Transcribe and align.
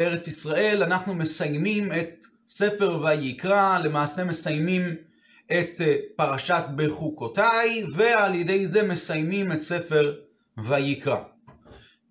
ארץ 0.00 0.28
ישראל, 0.28 0.82
אנחנו 0.82 1.14
מסיימים 1.14 1.92
את 1.92 2.24
ספר 2.48 3.00
ויקרא, 3.02 3.78
למעשה 3.78 4.24
מסיימים 4.24 4.94
את 5.46 5.80
אה, 5.80 5.96
פרשת 6.16 6.64
בחוקותיי, 6.76 7.84
ועל 7.94 8.34
ידי 8.34 8.66
זה 8.66 8.82
מסיימים 8.82 9.52
את 9.52 9.62
ספר 9.62 10.14
ויקרא. 10.58 11.16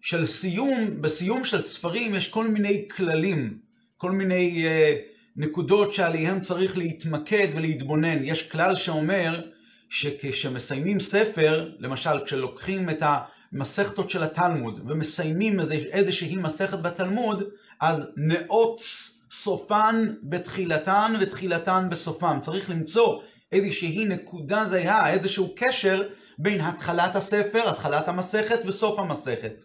של 0.01 0.25
סיום, 0.25 1.01
בסיום 1.01 1.45
של 1.45 1.61
ספרים 1.61 2.15
יש 2.15 2.29
כל 2.29 2.47
מיני 2.47 2.87
כללים, 2.95 3.57
כל 3.97 4.11
מיני 4.11 4.65
uh, 4.65 5.11
נקודות 5.35 5.93
שעליהם 5.93 6.41
צריך 6.41 6.77
להתמקד 6.77 7.47
ולהתבונן. 7.55 8.17
יש 8.23 8.49
כלל 8.49 8.75
שאומר 8.75 9.41
שכשמסיימים 9.89 10.99
ספר, 10.99 11.71
למשל 11.79 12.25
כשלוקחים 12.25 12.89
את 12.89 13.03
המסכתות 13.03 14.09
של 14.09 14.23
התלמוד 14.23 14.81
ומסיימים 14.87 15.59
איזושהי 15.71 16.35
מסכת 16.35 16.79
בתלמוד, 16.79 17.43
אז 17.81 18.03
נעוץ 18.17 19.11
סופן 19.31 20.13
בתחילתן 20.23 21.13
ותחילתן 21.19 21.87
בסופן. 21.91 22.39
צריך 22.39 22.69
למצוא 22.69 23.21
איזושהי 23.51 24.05
נקודה 24.05 24.65
זהה, 24.65 25.13
איזשהו 25.13 25.53
קשר 25.55 26.07
בין 26.37 26.61
התחלת 26.61 27.15
הספר, 27.15 27.69
התחלת 27.69 28.07
המסכת 28.07 28.59
וסוף 28.65 28.99
המסכת. 28.99 29.63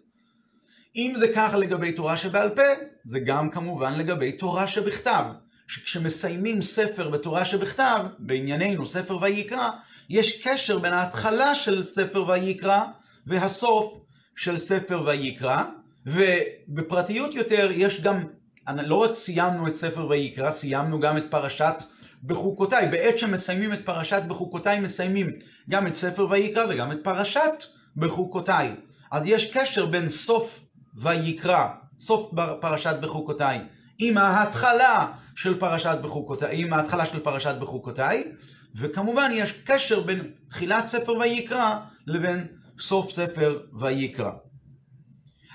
אם 0.96 1.12
זה 1.18 1.32
ככה 1.34 1.56
לגבי 1.56 1.92
תורה 1.92 2.16
שבעל 2.16 2.50
פה, 2.50 2.62
זה 3.04 3.20
גם 3.20 3.50
כמובן 3.50 3.94
לגבי 3.98 4.32
תורה 4.32 4.68
שבכתב. 4.68 5.24
שכשמסיימים 5.68 6.62
ספר 6.62 7.08
בתורה 7.08 7.44
שבכתב, 7.44 8.04
בענייננו 8.18 8.86
ספר 8.86 9.18
ויקרא, 9.22 9.70
יש 10.10 10.46
קשר 10.46 10.78
בין 10.78 10.92
ההתחלה 10.92 11.54
של 11.54 11.84
ספר 11.84 12.28
ויקרא 12.28 12.84
והסוף 13.26 14.00
של 14.36 14.58
ספר 14.58 15.02
ויקרא, 15.06 15.64
ובפרטיות 16.06 17.34
יותר 17.34 17.68
יש 17.72 18.00
גם, 18.00 18.24
לא 18.68 18.96
רק 18.96 19.14
סיימנו 19.14 19.68
את 19.68 19.76
ספר 19.76 20.06
ויקרא, 20.08 20.52
סיימנו 20.52 21.00
גם 21.00 21.16
את 21.16 21.24
פרשת 21.30 21.74
בחוקותיי. 22.24 22.88
בעת 22.88 23.18
שמסיימים 23.18 23.72
את 23.72 23.84
פרשת 23.84 24.22
בחוקותיי, 24.28 24.80
מסיימים 24.80 25.30
גם 25.70 25.86
את 25.86 25.94
ספר 25.94 26.26
ויקרא 26.30 26.64
וגם 26.68 26.92
את 26.92 26.98
פרשת 27.02 27.64
בחוקותיי. 27.96 28.74
אז 29.12 29.22
יש 29.26 29.56
קשר 29.56 29.86
בין 29.86 30.10
סוף 30.10 30.66
ויקרא, 30.94 31.68
סוף 31.98 32.30
פרשת 32.60 32.96
בחוקותיי, 33.00 33.60
עם 33.98 34.18
ההתחלה 34.18 35.12
של 35.34 35.58
פרשת 35.58 35.98
בחוקותיי, 36.02 36.62
עם 36.62 36.72
ההתחלה 36.72 37.06
של 37.06 37.20
פרשת 37.20 37.54
בחוקותיי, 37.60 38.32
וכמובן 38.74 39.30
יש 39.34 39.52
קשר 39.52 40.00
בין 40.00 40.30
תחילת 40.48 40.88
ספר 40.88 41.12
ויקרא 41.12 41.76
לבין 42.06 42.46
סוף 42.78 43.12
ספר 43.12 43.58
ויקרא. 43.80 44.30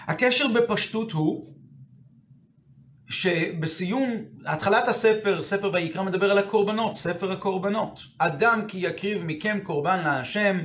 הקשר 0.07 0.47
בפשטות 0.47 1.11
הוא 1.11 1.51
שבסיום, 3.09 4.11
התחלת 4.45 4.87
הספר, 4.87 5.43
ספר 5.43 5.71
ויקרא 5.73 6.03
מדבר 6.03 6.31
על 6.31 6.37
הקורבנות, 6.37 6.93
ספר 6.95 7.31
הקורבנות. 7.31 7.99
אדם 8.17 8.61
כי 8.67 8.77
יקריב 8.77 9.23
מכם 9.23 9.59
קורבן 9.63 10.03
להשם, 10.03 10.57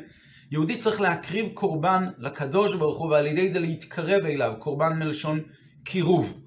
יהודי 0.51 0.79
צריך 0.79 1.01
להקריב 1.01 1.47
קורבן 1.55 2.09
לקדוש 2.19 2.77
ברוך 2.77 2.99
הוא 2.99 3.11
ועל 3.11 3.27
ידי 3.27 3.53
זה 3.53 3.61
להתקרב 3.61 4.25
אליו, 4.25 4.53
קורבן 4.59 4.99
מלשון 4.99 5.41
קירוב. 5.85 6.43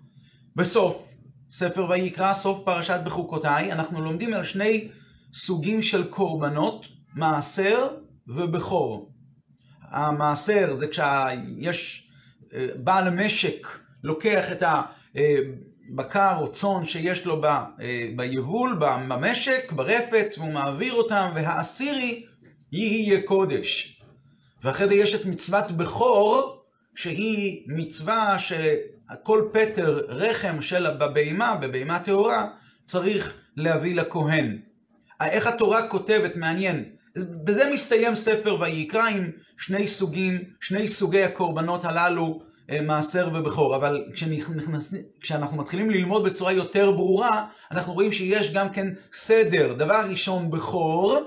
בסוף 0.56 1.10
ספר 1.52 1.90
ויקרא, 1.90 2.34
סוף 2.34 2.62
פרשת 2.66 3.00
בחוקותיי, 3.06 3.72
אנחנו 3.72 4.02
לומדים 4.02 4.34
על 4.34 4.46
שני 4.46 4.88
סוגים 5.34 5.82
של 5.82 6.08
קורבנות, 6.10 6.86
מעשר 7.16 7.88
ובכור. 8.28 9.12
המעשר 9.82 10.76
זה 10.76 10.88
כשיש 10.88 12.09
בעל 12.76 13.08
המשק 13.08 13.68
לוקח 14.04 14.52
את 14.52 14.64
הבקר 15.16 16.38
או 16.38 16.52
צאן 16.52 16.86
שיש 16.86 17.26
לו 17.26 17.42
אה, 17.46 17.70
ביבול, 18.16 18.78
במשק, 18.80 19.72
ברפת, 19.72 20.28
והוא 20.38 20.52
מעביר 20.52 20.94
אותם, 20.94 21.30
והעשירי 21.36 22.26
יהיה 22.72 23.22
קודש. 23.22 24.02
ואחרי 24.64 24.88
זה 24.88 24.96
יש 24.96 25.16
את 25.16 25.26
מצוות 25.26 25.72
בכור, 25.72 26.64
שהיא 26.96 27.64
מצווה 27.68 28.38
שכל 28.40 29.50
פטר 29.52 30.02
רחם 30.08 30.62
של 30.62 30.88
בבהמה, 30.90 31.56
בבהמה 31.56 32.00
טהורה, 32.00 32.50
צריך 32.86 33.38
להביא 33.58 33.96
לכהן. 33.96 34.58
איך 35.22 35.48
התורה 35.48 35.88
כותבת, 35.88 36.36
מעניין. 36.36 36.90
בזה 37.18 37.72
מסתיים 37.74 38.16
ספר 38.16 38.58
ויקרא 38.60 39.08
עם 39.08 39.32
שני 39.58 39.88
סוגים, 39.88 40.44
שני 40.62 40.88
סוגי 40.88 41.24
הקורבנות 41.24 41.86
הללו, 41.86 42.42
אה, 42.70 42.82
מעשר 42.82 43.30
ובכור. 43.34 43.76
אבל 43.76 44.06
כשנכנס, 44.14 44.94
כשאנחנו 45.22 45.58
מתחילים 45.58 45.90
ללמוד 45.90 46.26
בצורה 46.26 46.52
יותר 46.52 46.92
ברורה, 46.92 47.48
אנחנו 47.72 47.94
רואים 47.94 48.12
שיש 48.12 48.54
גם 48.54 48.70
כן 48.70 48.88
סדר. 49.14 49.74
דבר 49.74 50.06
ראשון 50.10 50.52
בכור, 50.52 51.18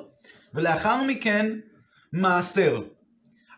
ולאחר 0.54 1.02
מכן 1.02 1.52
מעשר. 2.12 2.80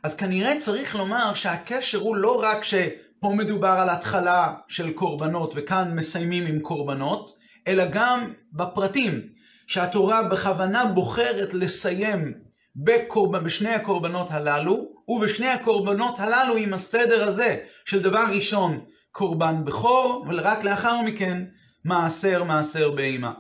אז 0.03 0.17
כנראה 0.17 0.61
צריך 0.61 0.97
לומר 0.97 1.35
שהקשר 1.35 1.99
הוא 1.99 2.17
לא 2.17 2.43
רק 2.43 2.65
שפה 2.65 3.35
מדובר 3.37 3.69
על 3.69 3.89
התחלה 3.89 4.55
של 4.69 4.93
קורבנות 4.93 5.53
וכאן 5.57 5.97
מסיימים 5.97 6.47
עם 6.47 6.61
קורבנות, 6.61 7.35
אלא 7.69 7.85
גם 7.91 8.33
בפרטים, 8.53 9.21
שהתורה 9.67 10.23
בכוונה 10.23 10.85
בוחרת 10.85 11.55
לסיים 11.55 12.35
בקורבן, 12.77 13.45
בשני 13.45 13.69
הקורבנות 13.69 14.31
הללו, 14.31 14.93
ובשני 15.09 15.49
הקורבנות 15.49 16.15
הללו 16.19 16.57
עם 16.57 16.75
הסדר 16.75 17.29
הזה, 17.29 17.59
של 17.85 18.03
דבר 18.03 18.25
ראשון 18.35 18.85
קורבן 19.13 19.65
בכור, 19.65 20.27
ורק 20.29 20.65
לאחר 20.65 21.03
מכן 21.03 21.45
מעשר 21.85 22.45
מעשר 22.45 22.91
בהמה. 22.91 23.33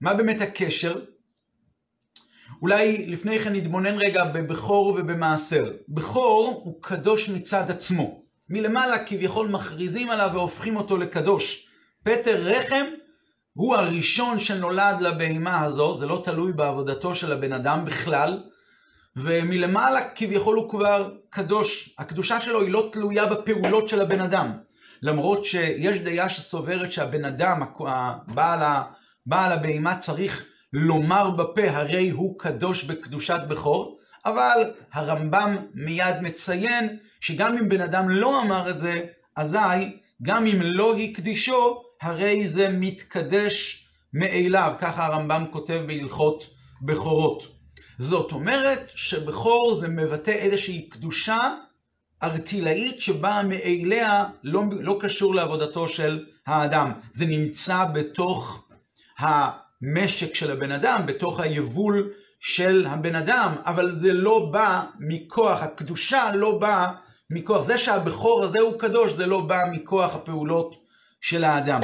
מה 0.00 0.14
באמת 0.14 0.40
הקשר? 0.40 0.94
אולי 2.62 3.06
לפני 3.06 3.38
כן 3.38 3.52
נתבונן 3.52 3.98
רגע 3.98 4.24
בבכור 4.24 4.86
ובמעשר. 4.86 5.72
בכור 5.88 6.60
הוא 6.64 6.82
קדוש 6.82 7.28
מצד 7.28 7.70
עצמו. 7.70 8.22
מלמעלה 8.48 9.04
כביכול 9.04 9.48
מכריזים 9.48 10.10
עליו 10.10 10.30
והופכים 10.32 10.76
אותו 10.76 10.96
לקדוש. 10.96 11.68
פטר 12.02 12.36
רחם 12.36 12.84
הוא 13.56 13.74
הראשון 13.74 14.40
שנולד 14.40 15.00
לבהמה 15.00 15.60
הזו, 15.60 15.98
זה 15.98 16.06
לא 16.06 16.20
תלוי 16.24 16.52
בעבודתו 16.52 17.14
של 17.14 17.32
הבן 17.32 17.52
אדם 17.52 17.84
בכלל, 17.84 18.42
ומלמעלה 19.16 20.00
כביכול 20.14 20.56
הוא 20.56 20.70
כבר 20.70 21.10
קדוש. 21.30 21.94
הקדושה 21.98 22.40
שלו 22.40 22.62
היא 22.62 22.72
לא 22.72 22.88
תלויה 22.92 23.26
בפעולות 23.26 23.88
של 23.88 24.00
הבן 24.00 24.20
אדם. 24.20 24.52
למרות 25.02 25.44
שיש 25.44 25.98
דעה 25.98 26.28
שסוברת 26.28 26.92
שהבן 26.92 27.24
אדם, 27.24 27.62
בעל, 28.26 28.62
בעל 29.26 29.52
הבהמה 29.52 29.98
צריך 29.98 30.44
לומר 30.72 31.30
בפה 31.30 31.70
הרי 31.70 32.10
הוא 32.10 32.38
קדוש 32.38 32.84
בקדושת 32.84 33.40
בכור, 33.48 33.98
אבל 34.24 34.70
הרמב"ם 34.92 35.56
מיד 35.74 36.20
מציין 36.20 36.96
שגם 37.20 37.58
אם 37.58 37.68
בן 37.68 37.80
אדם 37.80 38.08
לא 38.08 38.42
אמר 38.42 38.70
את 38.70 38.80
זה, 38.80 39.04
אזי 39.36 39.98
גם 40.22 40.46
אם 40.46 40.58
לא 40.62 40.96
הקדישו, 40.96 41.85
הרי 42.02 42.48
זה 42.48 42.68
מתקדש 42.68 43.86
מאליו, 44.12 44.74
ככה 44.78 45.06
הרמב"ם 45.06 45.44
כותב 45.50 45.82
בהלכות 45.86 46.46
בכורות. 46.82 47.42
זאת 47.98 48.32
אומרת 48.32 48.90
שבכור 48.94 49.74
זה 49.74 49.88
מבטא 49.88 50.30
איזושהי 50.30 50.88
קדושה 50.88 51.56
ארטילאית 52.22 53.00
שבאה 53.00 53.42
מאליה, 53.42 54.24
לא, 54.42 54.62
לא 54.80 54.98
קשור 55.00 55.34
לעבודתו 55.34 55.88
של 55.88 56.24
האדם. 56.46 56.92
זה 57.12 57.26
נמצא 57.26 57.84
בתוך 57.84 58.68
המשק 59.18 60.34
של 60.34 60.50
הבן 60.52 60.72
אדם, 60.72 61.02
בתוך 61.06 61.40
היבול 61.40 62.12
של 62.40 62.86
הבן 62.88 63.14
אדם, 63.14 63.54
אבל 63.64 63.94
זה 63.94 64.12
לא 64.12 64.48
בא 64.52 64.84
מכוח, 65.00 65.62
הקדושה 65.62 66.30
לא 66.34 66.58
באה 66.58 66.92
מכוח, 67.30 67.64
זה 67.64 67.78
שהבכור 67.78 68.44
הזה 68.44 68.60
הוא 68.60 68.78
קדוש, 68.78 69.12
זה 69.12 69.26
לא 69.26 69.40
בא 69.40 69.62
מכוח 69.72 70.14
הפעולות 70.14 70.85
של 71.20 71.44
האדם. 71.44 71.80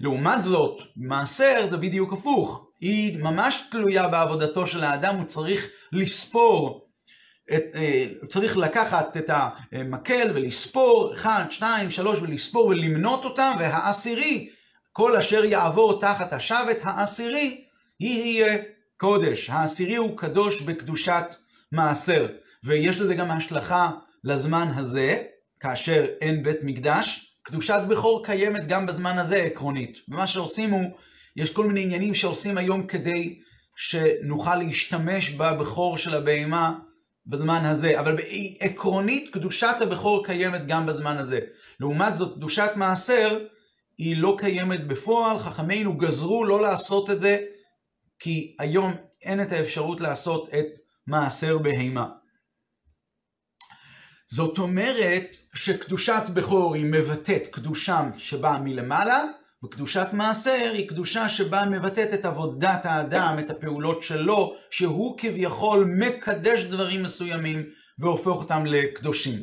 לעומת 0.00 0.44
זאת, 0.44 0.82
מעשר 0.96 1.66
זה 1.70 1.76
בדיוק 1.76 2.12
הפוך. 2.12 2.66
היא 2.80 3.18
ממש 3.22 3.62
תלויה 3.70 4.08
בעבודתו 4.08 4.66
של 4.66 4.84
האדם, 4.84 5.16
הוא 5.16 5.24
צריך 5.24 5.66
לספור, 5.92 6.88
את, 7.54 7.62
אה, 7.74 8.06
צריך 8.28 8.56
לקחת 8.56 9.16
את 9.16 9.30
המקל 9.72 10.30
ולספור, 10.34 11.14
1, 11.14 11.52
2, 11.52 11.90
3 11.90 12.18
ולספור 12.22 12.66
ולמנות 12.66 13.24
אותם, 13.24 13.52
והעשירי, 13.58 14.50
כל 14.92 15.16
אשר 15.16 15.44
יעבור 15.44 16.00
תחת 16.00 16.32
השבת 16.32 16.76
העשירי, 16.82 17.64
יהיה 18.00 18.58
קודש. 18.96 19.50
העשירי 19.50 19.96
הוא 19.96 20.18
קדוש 20.18 20.62
בקדושת 20.62 21.34
מעשר. 21.72 22.26
ויש 22.64 23.00
לזה 23.00 23.14
גם 23.14 23.30
השלכה 23.30 23.90
לזמן 24.24 24.68
הזה, 24.76 25.22
כאשר 25.60 26.06
אין 26.20 26.42
בית 26.42 26.58
מקדש, 26.62 27.35
קדושת 27.46 27.80
בכור 27.88 28.24
קיימת 28.24 28.66
גם 28.66 28.86
בזמן 28.86 29.18
הזה 29.18 29.36
עקרונית. 29.36 29.98
ומה 30.08 30.26
שעושים 30.26 30.70
הוא, 30.70 30.96
יש 31.36 31.52
כל 31.52 31.66
מיני 31.66 31.82
עניינים 31.82 32.14
שעושים 32.14 32.58
היום 32.58 32.86
כדי 32.86 33.38
שנוכל 33.76 34.56
להשתמש 34.56 35.30
בבכור 35.30 35.98
של 35.98 36.14
הבהמה 36.14 36.78
בזמן 37.26 37.64
הזה. 37.64 38.00
אבל 38.00 38.16
עקרונית, 38.60 39.32
קדושת 39.32 39.76
הבכור 39.80 40.26
קיימת 40.26 40.66
גם 40.66 40.86
בזמן 40.86 41.16
הזה. 41.16 41.40
לעומת 41.80 42.18
זאת, 42.18 42.34
קדושת 42.34 42.70
מעשר 42.76 43.38
היא 43.98 44.16
לא 44.16 44.36
קיימת 44.38 44.86
בפועל, 44.86 45.38
חכמינו 45.38 45.96
גזרו 45.96 46.44
לא 46.44 46.62
לעשות 46.62 47.10
את 47.10 47.20
זה, 47.20 47.38
כי 48.18 48.56
היום 48.58 48.94
אין 49.22 49.42
את 49.42 49.52
האפשרות 49.52 50.00
לעשות 50.00 50.48
את 50.48 50.66
מעשר 51.06 51.58
בהימה. 51.58 52.06
זאת 54.28 54.58
אומרת 54.58 55.36
שקדושת 55.54 56.22
בכור 56.34 56.74
היא 56.74 56.84
מבטאת 56.84 57.42
קדושה 57.50 58.02
שבאה 58.18 58.58
מלמעלה, 58.58 59.24
וקדושת 59.64 60.06
מעשר 60.12 60.70
היא 60.72 60.88
קדושה 60.88 61.28
שבה 61.28 61.64
מבטאת 61.64 62.14
את 62.14 62.24
עבודת 62.24 62.80
האדם, 62.84 63.36
את 63.38 63.50
הפעולות 63.50 64.02
שלו, 64.02 64.56
שהוא 64.70 65.18
כביכול 65.18 65.84
מקדש 65.84 66.62
דברים 66.62 67.02
מסוימים 67.02 67.62
והופך 67.98 68.26
אותם 68.26 68.66
לקדושים. 68.66 69.42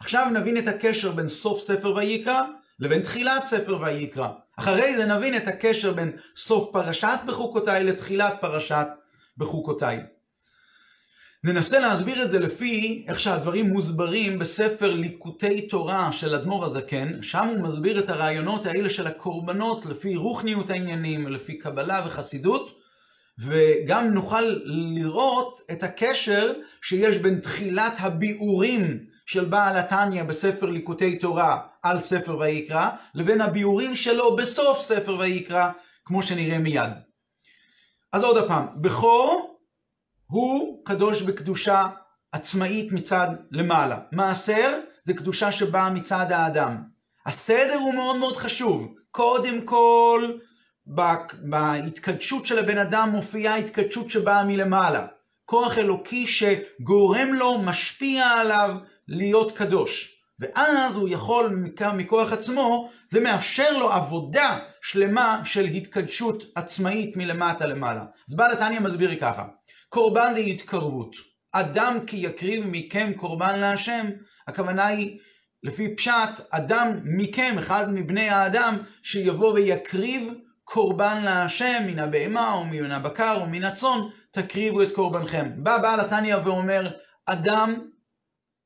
עכשיו 0.00 0.26
נבין 0.32 0.58
את 0.58 0.68
הקשר 0.68 1.12
בין 1.12 1.28
סוף 1.28 1.60
ספר 1.60 1.94
ויקרא 1.94 2.42
לבין 2.78 3.02
תחילת 3.02 3.46
ספר 3.46 3.78
ויקרא. 3.80 4.28
אחרי 4.56 4.96
זה 4.96 5.06
נבין 5.06 5.36
את 5.36 5.48
הקשר 5.48 5.92
בין 5.92 6.12
סוף 6.36 6.68
פרשת 6.72 7.18
בחוקותיי 7.26 7.84
לתחילת 7.84 8.34
פרשת 8.40 8.86
בחוקותיי. 9.36 10.00
ננסה 11.44 11.78
להסביר 11.78 12.22
את 12.24 12.30
זה 12.30 12.38
לפי 12.38 13.04
איך 13.08 13.20
שהדברים 13.20 13.68
מוסברים 13.68 14.38
בספר 14.38 14.94
ליקוטי 14.94 15.62
תורה 15.62 16.12
של 16.12 16.34
אדמו"ר 16.34 16.64
הזקן, 16.64 17.22
שם 17.22 17.46
הוא 17.46 17.68
מסביר 17.68 17.98
את 17.98 18.08
הרעיונות 18.08 18.66
האלה 18.66 18.90
של 18.90 19.06
הקורבנות 19.06 19.86
לפי 19.86 20.16
רוחניות 20.16 20.70
העניינים, 20.70 21.28
לפי 21.28 21.58
קבלה 21.58 22.02
וחסידות, 22.06 22.78
וגם 23.38 24.06
נוכל 24.06 24.56
לראות 24.64 25.58
את 25.70 25.82
הקשר 25.82 26.52
שיש 26.82 27.18
בין 27.18 27.40
תחילת 27.40 27.94
הביאורים 27.98 28.98
של 29.26 29.44
בעל 29.44 29.76
התניא 29.76 30.22
בספר 30.22 30.66
ליקוטי 30.66 31.18
תורה 31.18 31.60
על 31.82 32.00
ספר 32.00 32.38
ויקרא, 32.38 32.90
לבין 33.14 33.40
הביאורים 33.40 33.94
שלו 33.94 34.36
בסוף 34.36 34.80
ספר 34.80 35.16
ויקרא, 35.18 35.70
כמו 36.04 36.22
שנראה 36.22 36.58
מיד. 36.58 36.90
אז 38.12 38.22
עוד 38.22 38.48
פעם, 38.48 38.66
בכור 38.76 39.53
הוא 40.26 40.84
קדוש 40.84 41.22
בקדושה 41.22 41.86
עצמאית 42.32 42.92
מצד 42.92 43.28
למעלה. 43.50 43.98
מעשר 44.12 44.80
זה 45.04 45.14
קדושה 45.14 45.52
שבאה 45.52 45.90
מצד 45.90 46.32
האדם. 46.32 46.82
הסדר 47.26 47.78
הוא 47.78 47.94
מאוד 47.94 48.16
מאוד 48.16 48.36
חשוב. 48.36 48.94
קודם 49.10 49.60
כל, 49.64 50.32
בהתקדשות 51.42 52.46
של 52.46 52.58
הבן 52.58 52.78
אדם 52.78 53.08
מופיעה 53.08 53.56
התקדשות 53.56 54.10
שבאה 54.10 54.44
מלמעלה. 54.44 55.06
כוח 55.44 55.78
אלוקי 55.78 56.26
שגורם 56.26 57.34
לו, 57.34 57.58
משפיע 57.58 58.26
עליו 58.26 58.76
להיות 59.08 59.56
קדוש. 59.56 60.14
ואז 60.40 60.94
הוא 60.94 61.08
יכול 61.08 61.70
מכוח 61.94 62.32
עצמו, 62.32 62.90
זה 63.10 63.20
מאפשר 63.20 63.76
לו 63.76 63.92
עבודה 63.92 64.58
שלמה 64.82 65.42
של 65.44 65.64
התקדשות 65.64 66.44
עצמאית 66.54 67.16
מלמטה 67.16 67.66
למעלה. 67.66 68.04
אז 68.28 68.36
בעל 68.36 68.52
התניא 68.52 68.80
מסביר 68.80 69.20
ככה, 69.20 69.44
קורבן 69.94 70.32
זה 70.34 70.40
התקרבות. 70.40 71.16
אדם 71.52 71.98
כי 72.06 72.16
יקריב 72.16 72.64
מכם 72.66 73.12
קורבן 73.16 73.60
להשם, 73.60 74.06
הכוונה 74.46 74.86
היא, 74.86 75.18
לפי 75.62 75.96
פשט, 75.96 76.40
אדם 76.50 77.00
מכם, 77.04 77.56
אחד 77.58 77.94
מבני 77.94 78.28
האדם, 78.28 78.78
שיבוא 79.02 79.52
ויקריב 79.52 80.32
קורבן 80.64 81.24
להשם, 81.24 81.82
מן 81.86 81.98
הבהמה 81.98 82.52
או 82.52 82.64
מן 82.64 82.90
הבקר 82.90 83.40
או 83.40 83.46
מן 83.46 83.64
הצאן, 83.64 83.98
תקריבו 84.30 84.82
את 84.82 84.92
קורבנכם. 84.94 85.50
בא 85.56 85.78
בעל 85.78 86.00
התניא 86.00 86.36
ואומר, 86.36 86.90
אדם 87.26 87.74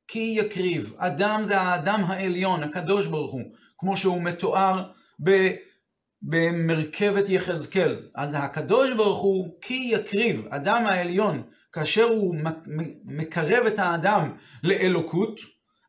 כי 0.08 0.34
יקריב. 0.38 0.94
אדם 0.98 1.42
זה 1.46 1.60
האדם 1.60 2.04
העליון, 2.06 2.62
הקדוש 2.62 3.06
ברוך 3.06 3.32
הוא, 3.32 3.42
כמו 3.78 3.96
שהוא 3.96 4.22
מתואר 4.22 4.90
ב... 5.24 5.50
במרכבת 6.22 7.28
יחזקאל. 7.28 7.96
אז 8.14 8.30
הקדוש 8.34 8.90
ברוך 8.92 9.20
הוא 9.20 9.58
כי 9.60 9.90
יקריב, 9.92 10.46
אדם 10.50 10.86
העליון, 10.86 11.42
כאשר 11.72 12.04
הוא 12.04 12.34
מקרב 13.04 13.66
את 13.66 13.78
האדם 13.78 14.32
לאלוקות, 14.62 15.40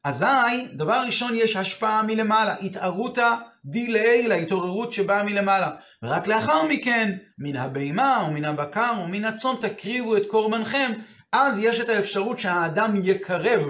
אזי, 0.04 0.68
דבר 0.74 1.04
ראשון 1.06 1.32
יש 1.36 1.56
השפעה 1.56 2.04
מלמעלה, 2.04 2.56
התערותא 2.62 3.36
די 3.66 3.88
לעילה, 3.88 4.36
התעוררות 4.36 4.94
שבאה 4.94 5.24
מלמעלה. 5.24 5.72
ורק 6.04 6.28
לאחר 6.28 6.68
מכן, 6.68 7.18
מן 7.38 7.56
הבהמה 7.56 8.22
או 8.22 8.32
מן 8.32 8.46
הבקר 8.46 8.92
או 8.98 9.08
מן 9.08 9.26
הצאן 9.26 9.52
תקריבו 9.62 10.18
את 10.18 10.24
קורבנכם, 10.28 10.92
אז 11.32 11.60
יש 11.60 11.80
את 11.80 11.90
האפשרות 11.90 12.40
שהאדם 12.40 13.00
יקרב 13.04 13.62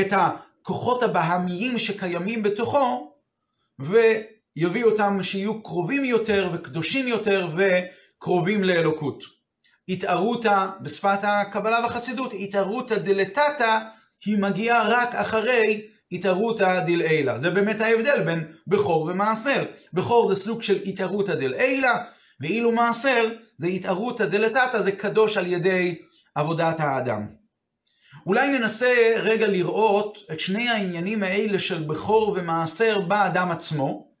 את 0.00 0.12
הכוחות 0.12 1.02
הבהמיים 1.02 1.78
שקיימים 1.78 2.42
בתוכו, 2.42 3.12
ו... 3.82 3.96
יביא 4.56 4.84
אותם 4.84 5.22
שיהיו 5.22 5.62
קרובים 5.62 6.04
יותר 6.04 6.50
וקדושים 6.52 7.08
יותר 7.08 7.48
וקרובים 7.56 8.64
לאלוקות. 8.64 9.22
התערותא, 9.88 10.66
בשפת 10.80 11.18
הקבלה 11.22 11.80
והחסידות, 11.82 12.32
התערותא 12.38 12.98
דלתתא, 12.98 13.78
היא 14.24 14.38
מגיעה 14.38 14.88
רק 14.88 15.14
אחרי 15.14 15.86
התערותא 16.12 16.80
דלעילא. 16.80 17.38
זה 17.38 17.50
באמת 17.50 17.80
ההבדל 17.80 18.22
בין 18.24 18.52
בכור 18.66 19.02
ומעשר. 19.02 19.64
בכור 19.92 20.34
זה 20.34 20.40
סוג 20.40 20.62
של 20.62 20.78
התערותא 20.86 21.34
דלעילא, 21.34 21.92
ואילו 22.40 22.72
מעשר 22.72 23.34
זה 23.58 23.66
התערותא 23.66 24.26
דלתתא, 24.26 24.82
זה 24.82 24.92
קדוש 24.92 25.36
על 25.36 25.46
ידי 25.46 25.98
עבודת 26.34 26.80
האדם. 26.80 27.26
אולי 28.26 28.58
ננסה 28.58 29.14
רגע 29.22 29.46
לראות 29.46 30.18
את 30.32 30.40
שני 30.40 30.68
העניינים 30.68 31.22
האלה 31.22 31.58
של 31.58 31.82
בכור 31.82 32.36
ומעשר 32.38 33.00
באדם 33.00 33.50
עצמו, 33.50 34.11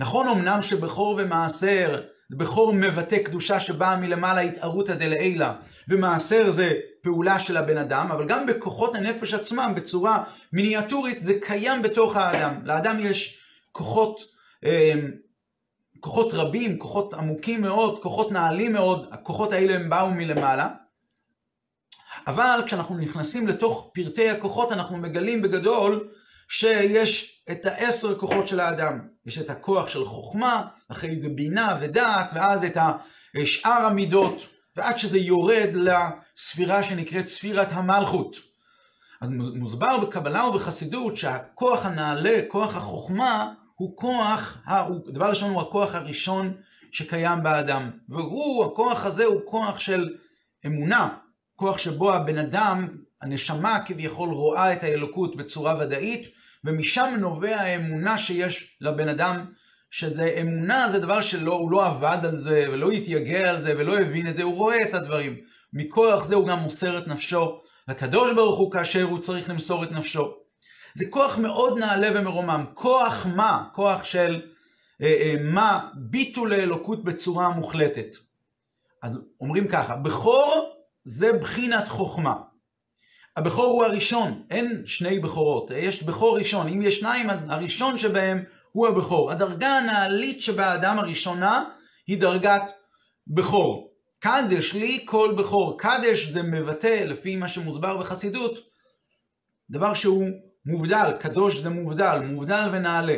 נכון 0.00 0.28
אמנם 0.28 0.62
שבכור 0.62 1.20
ומעשר, 1.22 2.02
בכור 2.30 2.72
מבטא 2.72 3.18
קדושה 3.18 3.60
שבאה 3.60 3.96
מלמעלה 3.96 4.40
התערותא 4.40 4.94
דלעילא, 4.94 5.46
ומעשר 5.88 6.50
זה 6.50 6.72
פעולה 7.02 7.38
של 7.38 7.56
הבן 7.56 7.78
אדם, 7.78 8.08
אבל 8.12 8.26
גם 8.26 8.46
בכוחות 8.46 8.94
הנפש 8.94 9.34
עצמם 9.34 9.72
בצורה 9.76 10.24
מיניאטורית 10.52 11.24
זה 11.24 11.32
קיים 11.40 11.82
בתוך 11.82 12.16
האדם. 12.16 12.54
לאדם 12.64 12.96
יש 13.00 13.38
כוחות, 13.72 14.20
אה, 14.64 14.94
כוחות 16.00 16.34
רבים, 16.34 16.78
כוחות 16.78 17.14
עמוקים 17.14 17.62
מאוד, 17.62 18.02
כוחות 18.02 18.32
נעלים 18.32 18.72
מאוד, 18.72 19.08
הכוחות 19.12 19.52
האלה 19.52 19.74
הם 19.74 19.90
באו 19.90 20.10
מלמעלה. 20.10 20.68
אבל 22.26 22.60
כשאנחנו 22.66 22.96
נכנסים 22.96 23.48
לתוך 23.48 23.90
פרטי 23.94 24.30
הכוחות 24.30 24.72
אנחנו 24.72 24.96
מגלים 24.96 25.42
בגדול 25.42 26.08
שיש 26.48 27.42
את 27.50 27.66
העשר 27.66 28.18
כוחות 28.18 28.48
של 28.48 28.60
האדם. 28.60 29.00
יש 29.30 29.38
את 29.38 29.50
הכוח 29.50 29.88
של 29.88 30.04
חוכמה, 30.04 30.66
אחרי 30.88 31.20
זה 31.20 31.28
בינה 31.28 31.78
ודעת, 31.80 32.30
ואז 32.34 32.64
את 32.64 32.76
שאר 33.44 33.86
המידות, 33.86 34.46
ועד 34.76 34.98
שזה 34.98 35.18
יורד 35.18 35.68
לספירה 35.74 36.82
שנקראת 36.82 37.28
ספירת 37.28 37.68
המלכות. 37.70 38.36
אז 39.20 39.30
מוסבר 39.30 39.98
בקבלה 39.98 40.44
ובחסידות 40.44 41.16
שהכוח 41.16 41.86
הנעלה, 41.86 42.40
כוח 42.48 42.76
החוכמה, 42.76 43.52
הוא 43.74 43.96
כוח, 43.96 44.58
דבר 45.12 45.30
ראשון 45.30 45.50
הוא 45.50 45.62
הכוח 45.62 45.94
הראשון 45.94 46.52
שקיים 46.92 47.42
באדם. 47.42 47.90
והוא, 48.08 48.64
הכוח 48.64 49.04
הזה 49.04 49.24
הוא 49.24 49.40
כוח 49.44 49.78
של 49.78 50.08
אמונה, 50.66 51.16
כוח 51.56 51.78
שבו 51.78 52.12
הבן 52.12 52.38
אדם, 52.38 52.88
הנשמה 53.22 53.78
כביכול 53.86 54.28
רואה 54.28 54.72
את 54.72 54.82
האלוקות 54.82 55.36
בצורה 55.36 55.74
ודאית, 55.80 56.39
ומשם 56.64 57.14
נובע 57.18 57.60
האמונה 57.60 58.18
שיש 58.18 58.76
לבן 58.80 59.08
אדם, 59.08 59.44
שזה 59.90 60.38
אמונה 60.42 60.88
זה 60.92 60.98
דבר 60.98 61.20
שלא, 61.20 61.54
הוא 61.54 61.70
לא 61.70 61.86
עבד 61.86 62.18
על 62.22 62.42
זה, 62.42 62.66
ולא 62.72 62.90
התייגע 62.90 63.50
על 63.50 63.64
זה, 63.64 63.74
ולא 63.78 63.98
הבין 63.98 64.28
את 64.28 64.36
זה, 64.36 64.42
הוא 64.42 64.56
רואה 64.56 64.82
את 64.82 64.94
הדברים. 64.94 65.36
מכוח 65.72 66.26
זה 66.26 66.34
הוא 66.34 66.48
גם 66.48 66.58
מוסר 66.58 66.98
את 66.98 67.06
נפשו 67.06 67.60
לקדוש 67.88 68.34
ברוך 68.34 68.58
הוא 68.58 68.72
כאשר 68.72 69.02
הוא 69.02 69.18
צריך 69.18 69.50
למסור 69.50 69.84
את 69.84 69.92
נפשו. 69.92 70.32
זה 70.94 71.04
כוח 71.10 71.38
מאוד 71.38 71.78
נעלה 71.78 72.20
ומרומם. 72.20 72.64
כוח 72.74 73.26
מה? 73.26 73.68
כוח 73.74 74.04
של 74.04 74.42
אה, 75.02 75.06
אה, 75.06 75.34
מה? 75.40 75.88
ביטול 75.94 76.54
לאלוקות 76.54 77.04
בצורה 77.04 77.48
מוחלטת. 77.48 78.16
אז 79.02 79.18
אומרים 79.40 79.68
ככה, 79.68 79.96
בכור 79.96 80.76
זה 81.04 81.32
בחינת 81.32 81.88
חוכמה. 81.88 82.34
הבכור 83.36 83.66
הוא 83.66 83.84
הראשון, 83.84 84.42
אין 84.50 84.82
שני 84.86 85.18
בכורות, 85.18 85.70
יש 85.74 86.02
בכור 86.02 86.38
ראשון, 86.38 86.68
אם 86.68 86.82
יש 86.82 86.98
שניים, 86.98 87.30
הראשון 87.30 87.98
שבהם 87.98 88.44
הוא 88.72 88.88
הבכור. 88.88 89.32
הדרגה 89.32 89.68
הנעלית 89.68 90.42
שבאדם 90.42 90.98
הראשונה 90.98 91.64
היא 92.06 92.20
דרגת 92.20 92.62
בכור. 93.26 93.90
קדש 94.18 94.74
לי 94.74 95.02
כל 95.04 95.34
בכור. 95.38 95.78
קדש 95.78 96.26
זה 96.26 96.42
מבטא, 96.42 97.04
לפי 97.06 97.36
מה 97.36 97.48
שמוסבר 97.48 97.96
בחסידות, 97.96 98.58
דבר 99.70 99.94
שהוא 99.94 100.28
מובדל, 100.66 101.12
קדוש 101.20 101.56
זה 101.56 101.70
מובדל, 101.70 102.18
מובדל 102.24 102.68
ונעלה. 102.72 103.16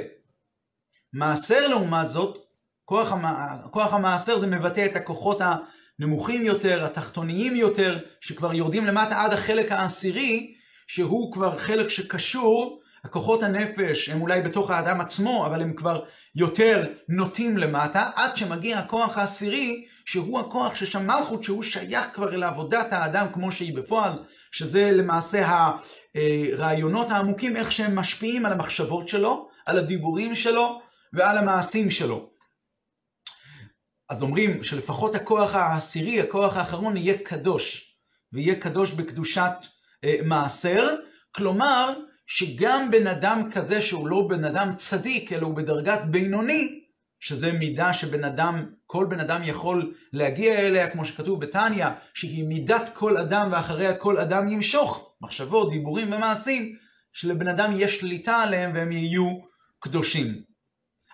מעשר 1.13 1.69
לעומת 1.69 2.09
זאת, 2.09 2.39
כוח, 2.85 3.13
המ... 3.13 3.25
כוח 3.71 3.93
המעשר 3.93 4.41
זה 4.41 4.47
מבטא 4.47 4.87
את 4.87 4.97
הכוחות 4.97 5.41
הנמוכים 6.03 6.45
יותר, 6.45 6.85
התחתוניים 6.85 7.57
יותר, 7.57 7.99
שכבר 8.21 8.55
יורדים 8.55 8.87
למטה 8.87 9.23
עד 9.23 9.33
החלק 9.33 9.73
העשירי, 9.73 10.55
שהוא 10.87 11.33
כבר 11.33 11.59
חלק 11.59 11.89
שקשור 11.89 12.81
הכוחות 13.05 13.43
הנפש 13.43 14.09
הם 14.09 14.21
אולי 14.21 14.43
בתוך 14.43 14.71
האדם 14.71 15.01
עצמו, 15.01 15.47
אבל 15.47 15.63
הם 15.63 15.73
כבר 15.75 16.05
יותר 16.35 16.93
נוטים 17.09 17.59
למטה, 17.59 18.11
עד 18.15 18.37
שמגיע 18.37 18.79
הכוח 18.79 19.19
העשירי, 19.19 19.85
שהוא 20.05 20.41
הכוח 20.41 20.75
ששם 20.75 21.07
מלכות, 21.07 21.45
שהוא 21.45 21.63
שייך 21.63 22.05
כבר 22.15 22.35
אל 22.35 22.43
עבודת 22.43 22.93
האדם 22.93 23.27
כמו 23.33 23.53
שהיא 23.53 23.77
בפועל, 23.77 24.13
שזה 24.53 24.93
למעשה 24.93 25.71
הרעיונות 26.15 27.11
העמוקים, 27.11 27.57
איך 27.57 27.73
שהם 27.73 27.97
משפיעים 27.97 28.47
על 28.47 28.53
המחשבות 28.53 29.09
שלו, 29.09 29.49
על 29.67 29.79
הדיבורים 29.79 30.35
שלו 30.35 30.81
ועל 31.13 31.39
המעשים 31.39 31.91
שלו. 31.91 32.32
אז 34.13 34.23
אומרים 34.23 34.63
שלפחות 34.65 35.15
הכוח 35.15 35.55
העשירי, 35.55 36.21
הכוח 36.21 36.57
האחרון, 36.57 36.97
יהיה 36.97 37.19
קדוש, 37.19 37.97
ויהיה 38.33 38.55
קדוש 38.55 38.93
בקדושת 38.93 39.53
אה, 40.05 40.17
מעשר, 40.25 40.89
כלומר 41.35 41.95
שגם 42.27 42.91
בן 42.91 43.07
אדם 43.07 43.51
כזה 43.53 43.81
שהוא 43.81 44.09
לא 44.09 44.27
בן 44.29 44.45
אדם 44.45 44.75
צדיק, 44.77 45.33
אלא 45.33 45.47
הוא 45.47 45.57
בדרגת 45.57 46.01
בינוני, 46.11 46.81
שזה 47.21 47.53
מידה 47.53 47.93
שבן 47.93 48.25
אדם, 48.25 48.67
כל 48.87 49.07
בן 49.11 49.21
אדם 49.21 49.41
יכול 49.45 49.95
להגיע 50.13 50.59
אליה, 50.59 50.91
כמו 50.91 51.05
שכתוב 51.05 51.41
בתניא, 51.41 51.87
שהיא 52.15 52.45
מידת 52.49 52.91
כל 52.95 53.17
אדם 53.17 53.49
ואחריה 53.53 53.97
כל 53.97 54.19
אדם 54.19 54.49
ימשוך, 54.49 55.15
מחשבות, 55.21 55.71
דיבורים 55.71 56.13
ומעשים, 56.13 56.77
שלבן 57.13 57.49
אדם 57.49 57.71
יש 57.77 58.01
שליטה 58.01 58.37
עליהם 58.37 58.71
והם 58.75 58.93
יהיו 58.93 59.39
קדושים. 59.81 60.43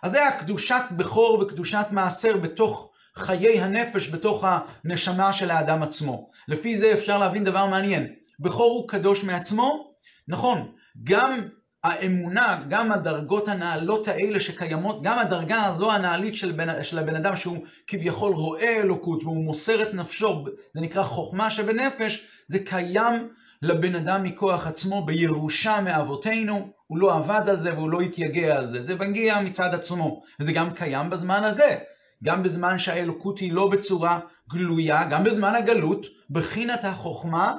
אז 0.02 0.11
זה 0.11 0.26
הקדושת 0.26 0.83
בכור 0.97 1.38
וקדושת 1.40 1.87
מעשר 1.90 2.37
בתוך 2.37 2.88
חיי 3.19 3.61
הנפש, 3.61 4.09
בתוך 4.09 4.45
הנשמה 4.85 5.33
של 5.33 5.51
האדם 5.51 5.83
עצמו. 5.83 6.31
לפי 6.49 6.79
זה 6.79 6.93
אפשר 6.93 7.19
להבין 7.19 7.45
דבר 7.45 7.67
מעניין. 7.67 8.07
בכור 8.41 8.73
הוא 8.73 8.89
קדוש 8.89 9.25
מעצמו, 9.25 9.95
נכון, 10.29 10.73
גם 11.05 11.41
האמונה, 11.85 12.63
גם 12.69 12.93
הדרגות 12.93 13.49
הנעלות 13.49 14.09
האלה 14.09 14.41
שקיימות, 14.41 15.03
גם 15.03 15.19
הדרגה 15.19 15.65
הזו 15.65 15.93
הנעלית 15.93 16.35
של, 16.37 16.53
בן, 16.53 16.85
של 16.85 16.99
הבן 16.99 17.17
אדם 17.17 17.37
שהוא 17.37 17.59
כביכול 17.87 18.33
רואה 18.33 18.81
אלוקות 18.81 19.23
והוא 19.23 19.45
מוסר 19.45 19.83
את 19.83 19.95
נפשו, 19.95 20.45
זה 20.75 20.81
נקרא 20.81 21.03
חוכמה 21.03 21.51
שבנפש, 21.51 22.27
זה 22.49 22.59
קיים 22.59 23.29
לבן 23.63 23.95
אדם 23.95 24.23
מכוח 24.23 24.67
עצמו 24.67 25.07
בירושה 25.07 25.81
מאבותינו, 25.81 26.71
הוא 26.87 26.99
לא 26.99 27.15
עבד 27.15 27.49
על 27.49 27.63
זה 27.63 27.75
והוא 27.75 27.91
לא 27.91 28.01
התייגע 28.01 28.57
על 28.57 28.73
זה, 28.73 28.87
זה 28.87 28.95
מגיע 28.95 29.41
מצד 29.41 29.75
עצמו, 29.75 30.23
וזה 30.41 30.53
גם 30.53 30.71
קיים 30.75 31.11
בזמן 31.11 31.45
הזה, 31.45 31.79
גם 32.25 32.43
בזמן 32.43 32.79
שהאלוקות 32.79 33.39
היא 33.39 33.53
לא 33.53 33.71
בצורה 33.71 34.21
גלויה, 34.51 35.09
גם 35.11 35.25
בזמן 35.25 35.55
הגלות, 35.55 36.07
בחינת 36.31 36.85
החוכמה 36.85 37.55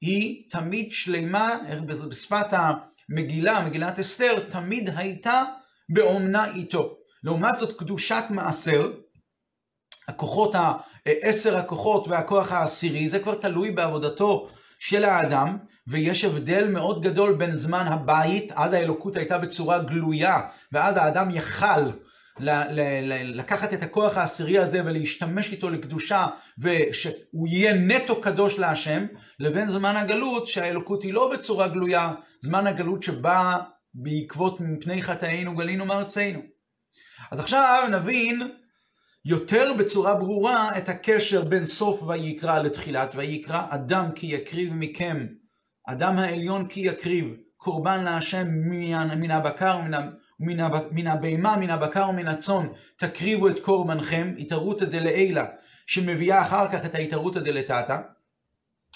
היא 0.00 0.50
תמיד 0.50 0.92
שלמה, 0.92 1.54
בשפת 1.86 2.46
המגילה, 2.50 3.64
מגילת 3.66 3.98
אסתר, 3.98 4.40
תמיד 4.48 4.90
הייתה 4.96 5.42
באומנה 5.88 6.54
איתו. 6.54 6.96
לעומת 7.24 7.58
זאת, 7.58 7.78
קדושת 7.78 8.24
מעשר, 8.30 8.92
הכוחות, 10.08 10.54
עשר 11.04 11.56
הכוחות 11.56 12.08
והכוח 12.08 12.52
העשירי, 12.52 13.08
זה 13.08 13.18
כבר 13.18 13.34
תלוי 13.34 13.70
בעבודתו 13.70 14.48
של 14.78 15.04
האדם, 15.04 15.58
ויש 15.86 16.24
הבדל 16.24 16.68
מאוד 16.68 17.02
גדול 17.02 17.34
בין 17.34 17.56
זמן 17.56 17.86
הבית, 17.86 18.52
אז 18.54 18.72
האלוקות 18.72 19.16
הייתה 19.16 19.38
בצורה 19.38 19.82
גלויה, 19.82 20.40
ואז 20.72 20.96
האדם 20.96 21.30
יכל 21.30 21.90
לקחת 23.24 23.72
את 23.72 23.82
הכוח 23.82 24.16
העשירי 24.16 24.58
הזה 24.58 24.84
ולהשתמש 24.84 25.52
איתו 25.52 25.70
לקדושה 25.70 26.26
ושהוא 26.58 27.48
יהיה 27.48 27.74
נטו 27.74 28.20
קדוש 28.20 28.58
להשם, 28.58 29.06
לבין 29.40 29.70
זמן 29.70 29.96
הגלות 29.96 30.46
שהאלוקות 30.46 31.02
היא 31.02 31.12
לא 31.12 31.32
בצורה 31.32 31.68
גלויה, 31.68 32.12
זמן 32.40 32.66
הגלות 32.66 33.02
שבא 33.02 33.58
בעקבות 33.94 34.60
מפני 34.60 35.02
חטאינו 35.02 35.56
גלינו 35.56 35.84
מארצנו. 35.86 36.40
אז 37.30 37.40
עכשיו 37.40 37.88
נבין 37.92 38.42
יותר 39.24 39.72
בצורה 39.78 40.14
ברורה 40.14 40.78
את 40.78 40.88
הקשר 40.88 41.44
בין 41.44 41.66
סוף 41.66 42.02
ויקרא 42.02 42.62
לתחילת 42.62 43.14
ויקרא, 43.14 43.66
אדם 43.68 44.12
כי 44.14 44.26
יקריב 44.26 44.72
מכם, 44.74 45.26
אדם 45.88 46.18
העליון 46.18 46.68
כי 46.68 46.80
יקריב, 46.80 47.34
קורבן 47.56 48.04
להשם 48.04 48.46
מן 49.16 49.30
הבקר 49.30 49.78
ומן 49.84 50.10
מן 50.90 51.06
הבהמה, 51.06 51.56
מן 51.56 51.70
הבקר 51.70 52.08
ומן 52.08 52.28
הצאן, 52.28 52.66
תקריבו 52.96 53.48
את 53.48 53.60
קורבנכם, 53.60 54.34
התערותא 54.38 54.84
דלעילא, 54.84 55.42
שמביאה 55.86 56.42
אחר 56.42 56.68
כך 56.68 56.84
את 56.84 56.94
ההתערותא 56.94 57.40
דלתתא, 57.40 57.98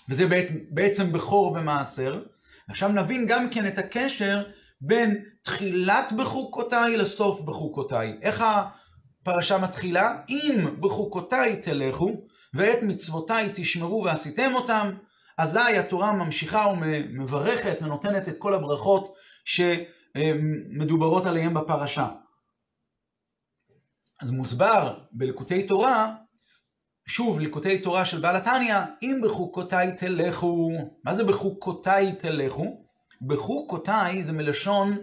וזה 0.09 0.27
בעצם 0.71 1.13
בכור 1.13 1.53
ומעשר. 1.53 2.23
עכשיו 2.69 2.89
נבין 2.89 3.27
גם 3.27 3.51
כן 3.51 3.69
את 3.69 3.79
הקשר 3.79 4.43
בין 4.81 5.25
תחילת 5.43 6.13
בחוקותיי 6.17 6.97
לסוף 6.97 7.41
בחוקותיי. 7.41 8.19
איך 8.23 8.45
הפרשה 8.47 9.59
מתחילה? 9.59 10.19
אם 10.29 10.67
בחוקותיי 10.81 11.61
תלכו, 11.63 12.27
ואת 12.55 12.83
מצוותיי 12.83 13.51
תשמרו 13.55 14.05
ועשיתם 14.05 14.55
אותם, 14.55 14.91
אזי 15.39 15.79
התורה 15.79 16.13
ממשיכה 16.13 16.67
ומברכת 16.73 17.79
ונותנת 17.83 18.29
את 18.29 18.35
כל 18.39 18.55
הברכות 18.55 19.15
ש... 19.45 19.61
מדוברות 20.69 21.27
עליהם 21.27 21.55
בפרשה. 21.55 22.09
אז 24.23 24.31
מוסבר 24.31 24.99
בלקוטי 25.13 25.67
תורה, 25.67 26.15
שוב, 27.07 27.41
ליקוטי 27.41 27.79
תורה 27.79 28.05
של 28.05 28.21
בעל 28.21 28.37
התניא, 28.37 28.77
אם 29.03 29.21
בחוקותיי 29.25 29.97
תלכו, 29.97 30.71
מה 31.05 31.15
זה 31.15 31.25
בחוקותיי 31.25 32.13
תלכו? 32.13 32.87
בחוקותיי 33.23 34.25
זה 34.25 34.33
מלשון 34.33 34.99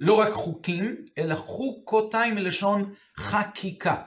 לא 0.00 0.18
רק 0.18 0.32
חוקים, 0.32 0.96
אלא 1.18 1.34
חוקותיי 1.34 2.32
מלשון 2.32 2.94
חקיקה. 3.16 4.02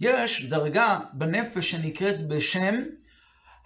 יש 0.00 0.44
דרגה 0.44 0.98
בנפש 1.12 1.70
שנקראת 1.70 2.28
בשם 2.28 2.74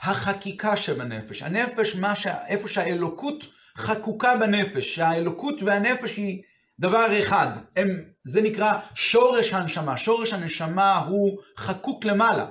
החקיקה 0.00 0.76
שבנפש. 0.76 1.42
הנפש, 1.42 1.97
ש... 2.14 2.26
איפה 2.26 2.69
שהאלוקות 2.69 3.45
חקוקה 3.76 4.37
בנפש, 4.37 4.95
שהאלוקות 4.95 5.62
והנפש 5.62 6.17
היא 6.17 6.43
דבר 6.79 7.19
אחד. 7.19 7.49
הם, 7.76 7.88
זה 8.25 8.43
נקרא 8.43 8.79
שורש 8.95 9.52
הנשמה. 9.52 9.97
שורש 9.97 10.33
הנשמה 10.33 10.97
הוא 10.97 11.38
חקוק 11.57 12.05
למעלה. 12.05 12.47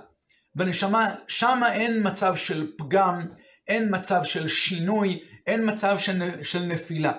בנשמה, 0.56 1.16
שמה 1.28 1.74
אין 1.74 2.08
מצב 2.08 2.36
של 2.36 2.72
פגם, 2.78 3.28
אין 3.68 3.96
מצב 3.96 4.24
של 4.24 4.48
שינוי, 4.48 5.24
אין 5.48 5.70
מצב 5.70 6.00
של, 6.00 6.44
של 6.44 6.64
נפילה. 6.64 7.14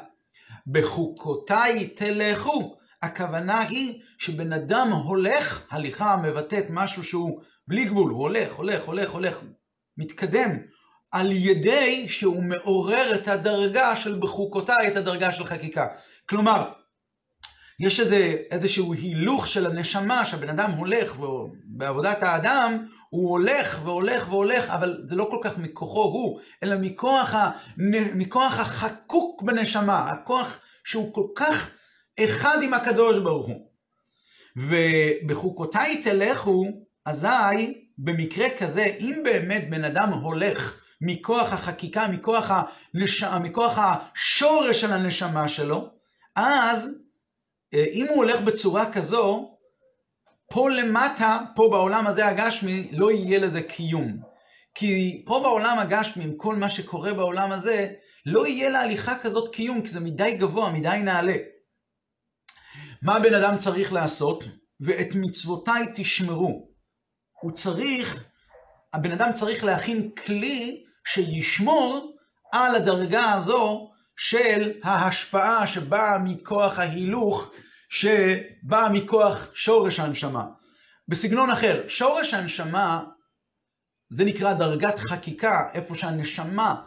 בחוקותיי 0.66 1.88
תלכו. 1.88 2.76
הכוונה 3.02 3.60
היא 3.60 4.02
שבן 4.18 4.52
אדם 4.52 4.92
הולך, 4.92 5.66
הליכה 5.70 6.16
מבטאת 6.16 6.64
משהו 6.70 7.04
שהוא 7.04 7.40
בלי 7.68 7.84
גבול, 7.84 8.10
הוא 8.10 8.20
הולך, 8.20 8.52
הולך, 8.52 8.84
הולך, 8.84 9.10
הולך, 9.10 9.40
מתקדם, 9.98 10.58
על 11.12 11.32
ידי 11.32 12.08
שהוא 12.08 12.42
מעורר 12.42 13.14
את 13.14 13.28
הדרגה 13.28 13.96
של 13.96 14.18
בחוקותיי, 14.18 14.88
את 14.88 14.96
הדרגה 14.96 15.32
של 15.32 15.46
חקיקה. 15.46 15.86
כלומר, 16.28 16.72
יש 17.80 18.00
איזה, 18.00 18.36
איזשהו 18.50 18.94
הילוך 18.94 19.46
של 19.46 19.66
הנשמה, 19.66 20.26
שהבן 20.26 20.48
אדם 20.48 20.70
הולך, 20.70 21.16
בעבודת 21.64 22.22
האדם, 22.22 22.86
הוא 23.10 23.30
הולך 23.30 23.80
והולך 23.84 24.28
והולך, 24.28 24.70
אבל 24.70 25.02
זה 25.04 25.14
לא 25.14 25.28
כל 25.30 25.38
כך 25.42 25.58
מכוחו 25.58 26.02
הוא, 26.02 26.40
אלא 26.62 26.76
מכוח, 26.80 27.34
ה, 27.34 27.50
מכוח 28.14 28.60
החקוק 28.60 29.42
בנשמה, 29.42 30.10
הכוח 30.10 30.60
שהוא 30.84 31.14
כל 31.14 31.26
כך 31.34 31.70
אחד 32.20 32.58
עם 32.62 32.74
הקדוש 32.74 33.18
ברוך 33.18 33.46
הוא. 33.46 33.66
ובחוקותיי 34.56 36.02
תלכו, 36.02 36.64
אזי 37.04 37.82
במקרה 37.98 38.46
כזה, 38.58 38.84
אם 39.00 39.20
באמת 39.24 39.70
בן 39.70 39.84
אדם 39.84 40.08
הולך 40.08 40.81
מכוח 41.02 41.52
החקיקה, 41.52 42.08
מכוח, 42.08 42.50
הנש... 42.50 43.22
מכוח 43.22 43.78
השורש 43.78 44.80
של 44.80 44.92
הנשמה 44.92 45.48
שלו, 45.48 45.90
אז 46.36 46.88
אה, 47.74 47.84
אם 47.92 48.06
הוא 48.08 48.16
הולך 48.16 48.40
בצורה 48.40 48.92
כזו, 48.92 49.56
פה 50.50 50.70
למטה, 50.70 51.38
פה 51.54 51.68
בעולם 51.70 52.06
הזה 52.06 52.26
הגשמי, 52.26 52.88
לא 52.92 53.10
יהיה 53.12 53.38
לזה 53.38 53.62
קיום. 53.62 54.16
כי 54.74 55.22
פה 55.26 55.40
בעולם 55.42 55.78
הגשמי, 55.78 56.24
עם 56.24 56.36
כל 56.36 56.56
מה 56.56 56.70
שקורה 56.70 57.14
בעולם 57.14 57.52
הזה, 57.52 57.92
לא 58.26 58.46
יהיה 58.46 58.70
להליכה 58.70 59.18
כזאת 59.18 59.54
קיום, 59.54 59.82
כי 59.82 59.88
זה 59.88 60.00
מדי 60.00 60.36
גבוה, 60.38 60.72
מדי 60.72 60.98
נעלה. 61.04 61.36
מה 63.02 63.20
בן 63.20 63.34
אדם 63.34 63.58
צריך 63.58 63.92
לעשות? 63.92 64.44
ואת 64.80 65.08
מצוותיי 65.14 65.86
תשמרו. 65.94 66.68
הוא 67.40 67.52
צריך, 67.52 68.24
הבן 68.92 69.12
אדם 69.12 69.32
צריך 69.34 69.64
להכין 69.64 70.10
כלי 70.10 70.84
שישמור 71.04 72.16
על 72.52 72.74
הדרגה 72.74 73.32
הזו 73.32 73.90
של 74.16 74.72
ההשפעה 74.82 75.66
שבאה 75.66 76.18
מכוח 76.18 76.78
ההילוך, 76.78 77.52
שבאה 77.88 78.88
מכוח 78.92 79.54
שורש 79.54 80.00
הנשמה. 80.00 80.44
בסגנון 81.08 81.50
אחר, 81.50 81.84
שורש 81.88 82.34
הנשמה 82.34 83.04
זה 84.10 84.24
נקרא 84.24 84.54
דרגת 84.54 84.98
חקיקה, 84.98 85.70
איפה 85.74 85.94
שהנשמה, 85.94 86.82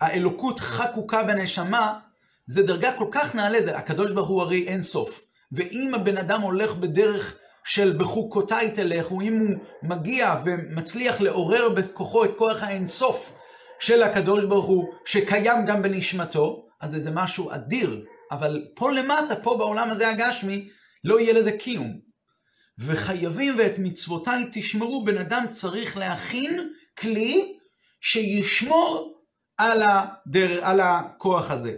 האלוקות 0.00 0.60
חקוקה 0.60 1.22
בנשמה, 1.22 1.98
זה 2.46 2.66
דרגה 2.66 2.92
כל 2.98 3.08
כך 3.12 3.34
נעלה, 3.34 3.78
הקדוש 3.78 4.10
ברוך 4.10 4.28
הוא 4.28 4.42
הרי 4.42 4.68
אין 4.68 4.82
סוף. 4.82 5.20
ואם 5.52 5.94
הבן 5.94 6.18
אדם 6.18 6.40
הולך 6.40 6.74
בדרך 6.74 7.36
של 7.64 7.96
בחוקותיי 7.98 8.70
תלך, 8.70 9.10
או 9.10 9.20
אם 9.20 9.38
הוא 9.38 9.56
מגיע 9.82 10.34
ומצליח 10.44 11.20
לעורר 11.20 11.68
בכוחו 11.68 12.24
את 12.24 12.30
כוח 12.36 12.62
האינסוף 12.62 13.35
של 13.80 14.02
הקדוש 14.02 14.44
ברוך 14.44 14.66
הוא, 14.66 14.94
שקיים 15.04 15.66
גם 15.66 15.82
בנשמתו, 15.82 16.66
אז 16.80 16.90
זה 16.90 17.10
משהו 17.10 17.50
אדיר. 17.52 18.04
אבל 18.30 18.64
פה 18.74 18.92
למטה, 18.92 19.36
פה 19.42 19.56
בעולם 19.58 19.90
הזה 19.90 20.08
הגשמי, 20.08 20.68
לא 21.04 21.20
יהיה 21.20 21.32
לזה 21.32 21.52
קיום. 21.52 22.00
וחייבים 22.78 23.54
ואת 23.58 23.78
מצוותיי 23.78 24.50
תשמרו, 24.52 25.04
בן 25.04 25.18
אדם 25.18 25.44
צריך 25.54 25.96
להכין 25.96 26.70
כלי 26.98 27.58
שישמור 28.00 29.20
על, 29.58 29.82
הדר, 29.82 30.64
על 30.64 30.80
הכוח 30.80 31.50
הזה. 31.50 31.76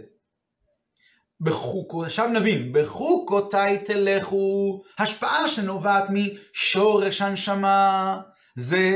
בחוקו, 1.41 2.03
עכשיו 2.03 2.29
נבין, 2.29 2.73
בחוקותיי 2.73 3.83
תלכו, 3.85 4.81
השפעה 4.97 5.47
שנובעת 5.47 6.03
משורש 6.09 7.21
הנשמה, 7.21 8.21
זה 8.55 8.89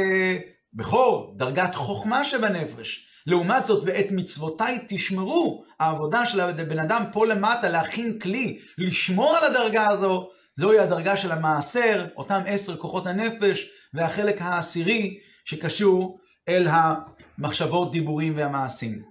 בכור, 0.74 1.34
דרגת 1.38 1.75
חוכמה 1.75 2.24
שבנפש. 2.24 3.08
לעומת 3.27 3.65
זאת, 3.65 3.84
ואת 3.86 4.06
מצוותיי 4.12 4.86
תשמרו, 4.88 5.63
העבודה 5.80 6.25
של 6.25 6.39
הבן 6.39 6.80
אדם 6.80 7.03
פה 7.13 7.27
למטה, 7.27 7.70
להכין 7.70 8.20
כלי, 8.20 8.60
לשמור 8.77 9.38
על 9.38 9.44
הדרגה 9.44 9.88
הזו, 9.88 10.30
זוהי 10.56 10.80
הדרגה 10.80 11.18
של 11.18 11.32
המעשר, 11.32 12.06
אותם 12.18 12.42
עשר 12.48 12.77
כוחות 12.77 13.08
הנפש, 13.08 13.70
והחלק 13.94 14.42
העשירי 14.42 15.20
שקשור 15.46 16.20
אל 16.50 16.68
המחשבות, 16.70 17.92
דיבורים 17.92 18.38
והמעשים. 18.38 19.03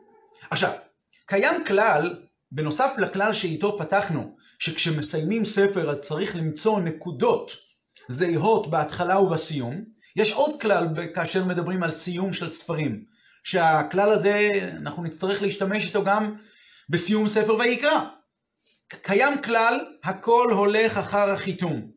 עכשיו, 0.51 0.71
קיים 1.27 1.65
כלל, 1.67 2.17
בנוסף 2.53 2.93
לכלל 2.99 3.33
שאיתו 3.33 3.79
פתחנו, 3.79 4.37
שכשמסיימים 4.59 5.45
ספר 5.45 5.91
אז 5.91 6.01
צריך 6.01 6.37
למצוא 6.37 6.81
נקודות 6.81 7.53
זהות 8.09 8.71
בהתחלה 8.71 9.21
ובסיום, 9.21 9.85
יש 10.17 10.33
עוד 10.33 10.61
כלל 10.61 10.87
כאשר 11.15 11.45
מדברים 11.45 11.83
על 11.83 11.91
סיום 11.91 12.33
של 12.33 12.55
ספרים, 12.55 13.05
שהכלל 13.45 14.11
הזה, 14.11 14.49
אנחנו 14.77 15.03
נצטרך 15.03 15.43
להשתמש 15.43 15.85
איתו 15.85 16.05
גם 16.05 16.35
בסיום 16.89 17.29
ספר 17.29 17.55
ויקרא. 17.55 18.01
קיים 19.03 19.43
כלל, 19.43 19.81
הכל 20.05 20.49
הולך 20.53 20.99
אחר 20.99 21.31
החיתום. 21.31 21.91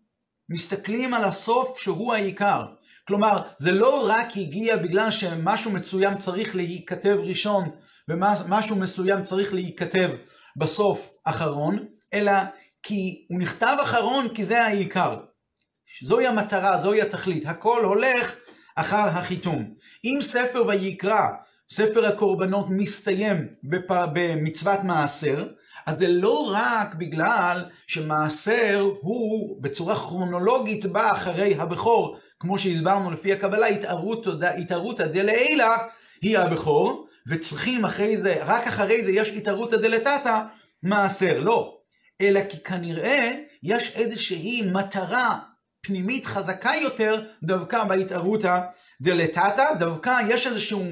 מסתכלים 0.49 1.13
על 1.13 1.23
הסוף 1.23 1.79
שהוא 1.79 2.13
העיקר. 2.13 2.65
כלומר, 3.07 3.41
זה 3.57 3.71
לא 3.71 4.07
רק 4.07 4.27
הגיע 4.35 4.77
בגלל 4.77 5.11
שמשהו 5.11 5.71
מסוים 5.71 6.17
צריך 6.17 6.55
להיכתב 6.55 7.17
ראשון, 7.23 7.69
ומשהו 8.09 8.75
מסוים 8.75 9.23
צריך 9.23 9.53
להיכתב 9.53 10.09
בסוף 10.57 11.15
אחרון, 11.23 11.85
אלא 12.13 12.31
כי 12.83 13.25
הוא 13.29 13.39
נכתב 13.39 13.77
אחרון 13.81 14.27
כי 14.35 14.45
זה 14.45 14.63
העיקר. 14.63 15.19
זוהי 16.01 16.27
המטרה, 16.27 16.81
זוהי 16.83 17.01
התכלית. 17.01 17.45
הכל 17.45 17.85
הולך 17.85 18.35
אחר 18.75 18.97
החיתום. 18.97 19.73
אם 20.03 20.17
ספר 20.21 20.63
ויקרא, 20.67 21.27
ספר 21.69 22.05
הקורבנות, 22.05 22.65
מסתיים 22.69 23.47
במצוות 24.13 24.79
מעשר, 24.83 25.47
אז 25.85 25.97
זה 25.97 26.07
לא 26.07 26.51
רק 26.53 26.95
בגלל 26.95 27.65
שמעשר 27.87 28.89
הוא 29.01 29.61
בצורה 29.61 29.95
כרונולוגית 29.95 30.85
בא 30.85 31.11
אחרי 31.11 31.55
הבכור, 31.55 32.17
כמו 32.39 32.59
שהסברנו 32.59 33.11
לפי 33.11 33.33
הקבלה, 33.33 33.67
התערותא 34.57 35.07
דלעילא 35.07 35.65
היא 36.21 36.37
הבכור, 36.37 37.07
וצריכים 37.27 37.85
אחרי 37.85 38.17
זה, 38.17 38.35
רק 38.45 38.67
אחרי 38.67 39.05
זה 39.05 39.11
יש 39.11 39.29
התערותא 39.29 39.77
דלתתא 39.77 40.41
מעשר. 40.83 41.39
לא, 41.39 41.77
אלא 42.21 42.39
כי 42.49 42.63
כנראה 42.63 43.31
יש 43.63 43.95
איזושהי 43.95 44.71
מטרה 44.71 45.39
פנימית 45.85 46.25
חזקה 46.25 46.71
יותר 46.81 47.21
דווקא 47.43 47.83
בהתערותא 47.83 48.59
דלתתא, 49.01 49.73
דווקא 49.79 50.19
יש 50.29 50.47
איזשהו 50.47 50.83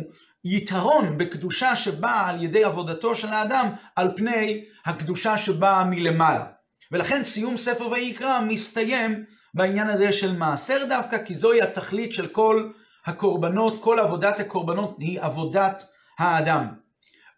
יתרון 0.46 1.17
בקדושה 1.17 1.76
שבאה 1.76 2.30
על 2.30 2.44
ידי 2.44 2.63
עבודתו 2.63 3.15
של 3.15 3.28
האדם 3.28 3.67
על 3.96 4.12
פני 4.15 4.65
הקדושה 4.86 5.38
שבאה 5.38 5.84
מלמעלה. 5.84 6.46
ולכן 6.91 7.24
סיום 7.24 7.58
ספר 7.58 7.88
ויקרא 7.88 8.39
מסתיים 8.41 9.24
בעניין 9.54 9.89
הזה 9.89 10.12
של 10.12 10.38
מעשר 10.38 10.86
דווקא, 10.89 11.26
כי 11.26 11.36
זוהי 11.36 11.62
התכלית 11.62 12.13
של 12.13 12.28
כל 12.28 12.70
הקורבנות, 13.06 13.84
כל 13.84 14.00
עבודת 14.00 14.39
הקורבנות 14.39 14.96
היא 15.00 15.22
עבודת 15.22 15.84
האדם. 16.20 16.67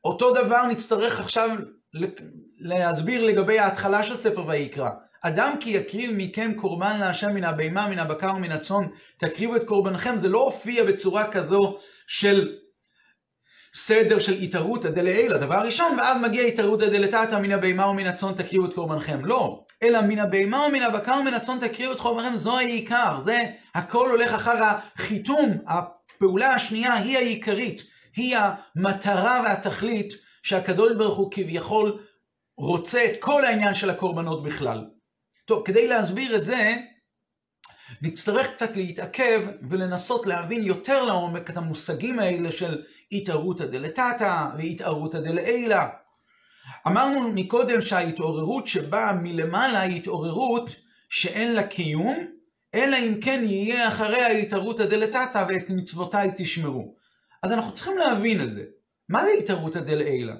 אותו 0.04 0.34
דבר 0.34 0.66
נצטרך 0.68 1.20
עכשיו 1.20 1.50
להסביר 2.60 3.26
לגבי 3.26 3.60
ההתחלה 3.60 4.04
של 4.04 4.18
ספר 4.18 4.48
ויקרא. 4.48 4.90
אדם 5.28 5.56
כי 5.60 5.70
יקריב 5.70 6.12
מכם 6.18 6.54
קורבן 6.56 7.00
להשם 7.00 7.36
מן 7.36 7.44
הבהמה, 7.44 7.88
מן 7.88 8.00
הבקר 8.00 8.34
ומן 8.36 8.52
הצאן, 8.52 8.88
תקריבו 9.18 9.56
את 9.56 9.66
קורבנכם, 9.66 10.20
זה 10.20 10.30
לא 10.30 10.44
הופיע 10.44 10.84
בצורה 10.84 11.32
כזו 11.32 11.78
של 12.08 12.56
סדר 13.74 14.20
של 14.20 14.34
התערותא 14.34 14.90
דלעילא, 14.90 15.38
דבר 15.38 15.56
ראשון, 15.56 16.00
ואז 16.00 16.22
מגיע 16.22 16.44
התערותא 16.44 16.90
דלתתא 16.90 17.40
מן 17.42 17.52
הבהמה 17.52 17.88
ומן 17.88 18.06
הצאן 18.06 18.34
תקריבו 18.34 18.66
את 18.66 18.74
קורבנכם. 18.74 19.26
לא, 19.26 19.64
אלא 19.84 20.02
מן 20.02 20.20
הבהמה 20.20 20.66
ומן 20.68 20.82
הבקר 20.82 21.16
ומן 21.22 21.34
הצאן 21.34 21.60
תקריבו 21.60 21.92
את 21.92 22.00
קורבנכם, 22.00 22.38
זו 22.38 22.58
העיקר, 22.58 23.22
זה 23.26 23.44
הכל 23.76 24.12
הולך 24.12 24.34
אחר 24.34 24.64
החיתום, 24.64 25.58
הפעולה 25.68 26.54
השנייה 26.54 26.94
היא 26.94 27.18
העיקרית, 27.18 27.82
היא 28.16 28.38
המטרה 28.38 29.42
והתכלית 29.46 30.14
שהקדוש 30.44 30.94
ברוך 30.94 31.18
הוא 31.18 31.32
כביכול 31.32 32.00
רוצה 32.58 33.06
את 33.06 33.16
כל 33.20 33.46
העניין 33.46 33.76
של 33.76 33.90
הקורבנות 33.90 34.44
בכלל. 34.44 34.86
טוב, 35.46 35.66
כדי 35.66 35.88
להסביר 35.88 36.36
את 36.36 36.46
זה, 36.46 36.76
נצטרך 38.02 38.54
קצת 38.56 38.76
להתעכב 38.76 39.42
ולנסות 39.62 40.26
להבין 40.26 40.64
יותר 40.64 41.04
לעומק 41.04 41.50
את 41.50 41.58
המושגים 41.58 42.20
האלה 42.20 42.52
של 42.52 42.84
התערותא 43.12 43.66
דלתתא 43.66 44.48
והתערותא 44.58 45.20
דלעילא. 45.20 45.80
אמרנו 46.88 47.32
מקודם 47.32 47.82
שההתעוררות 47.82 48.68
שבאה 48.68 49.14
מלמעלה 49.14 49.82
היא 49.82 49.98
התעוררות 49.98 50.70
שאין 51.10 51.56
לה 51.56 51.68
קיום, 51.68 52.28
אלא 52.76 52.98
אם 52.98 53.22
כן 53.22 53.42
יהיה 53.44 53.88
אחרי 53.88 54.22
ההתערותא 54.22 54.86
דלתתא 54.86 55.46
ואת 55.50 55.70
מצוותיי 55.70 56.32
תשמרו. 56.38 56.96
אז 57.44 57.52
אנחנו 57.52 57.74
צריכים 57.74 57.98
להבין 57.98 58.42
את 58.42 58.54
זה. 58.54 58.64
מה 59.10 59.24
זה 59.24 59.30
התערותא 59.40 59.80
דלעילא? 59.80 60.34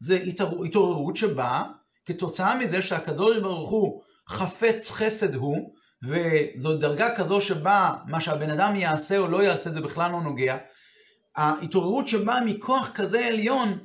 זה 0.00 0.18
התעוררות 0.64 1.16
שבאה 1.16 1.62
כתוצאה 2.06 2.58
מזה 2.58 2.82
שהקדוש 2.82 3.38
ברוך 3.38 3.70
הוא 3.70 4.02
חפץ 4.28 4.90
חסד 4.90 5.34
הוא, 5.34 5.74
וזו 6.02 6.76
דרגה 6.76 7.16
כזו 7.16 7.40
שבה 7.40 7.92
מה 8.06 8.20
שהבן 8.20 8.50
אדם 8.50 8.76
יעשה 8.76 9.18
או 9.18 9.28
לא 9.28 9.42
יעשה 9.42 9.70
זה 9.70 9.80
בכלל 9.80 10.12
לא 10.12 10.20
נוגע. 10.20 10.56
ההתעוררות 11.36 12.08
שבאה 12.08 12.44
מכוח 12.44 12.90
כזה 12.94 13.26
עליון 13.26 13.78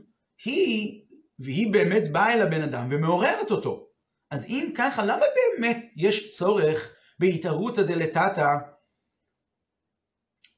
היא, 0.45 1.01
והיא 1.39 1.73
באמת 1.73 2.11
באה 2.11 2.33
אל 2.33 2.41
הבן 2.41 2.61
אדם 2.61 2.87
ומעוררת 2.91 3.51
אותו. 3.51 3.87
אז 4.31 4.45
אם 4.45 4.71
ככה, 4.75 5.05
למה 5.05 5.25
באמת 5.35 5.91
יש 5.95 6.37
צורך 6.37 6.93
בהתערותא 7.19 7.81
דלתתא 7.81 8.55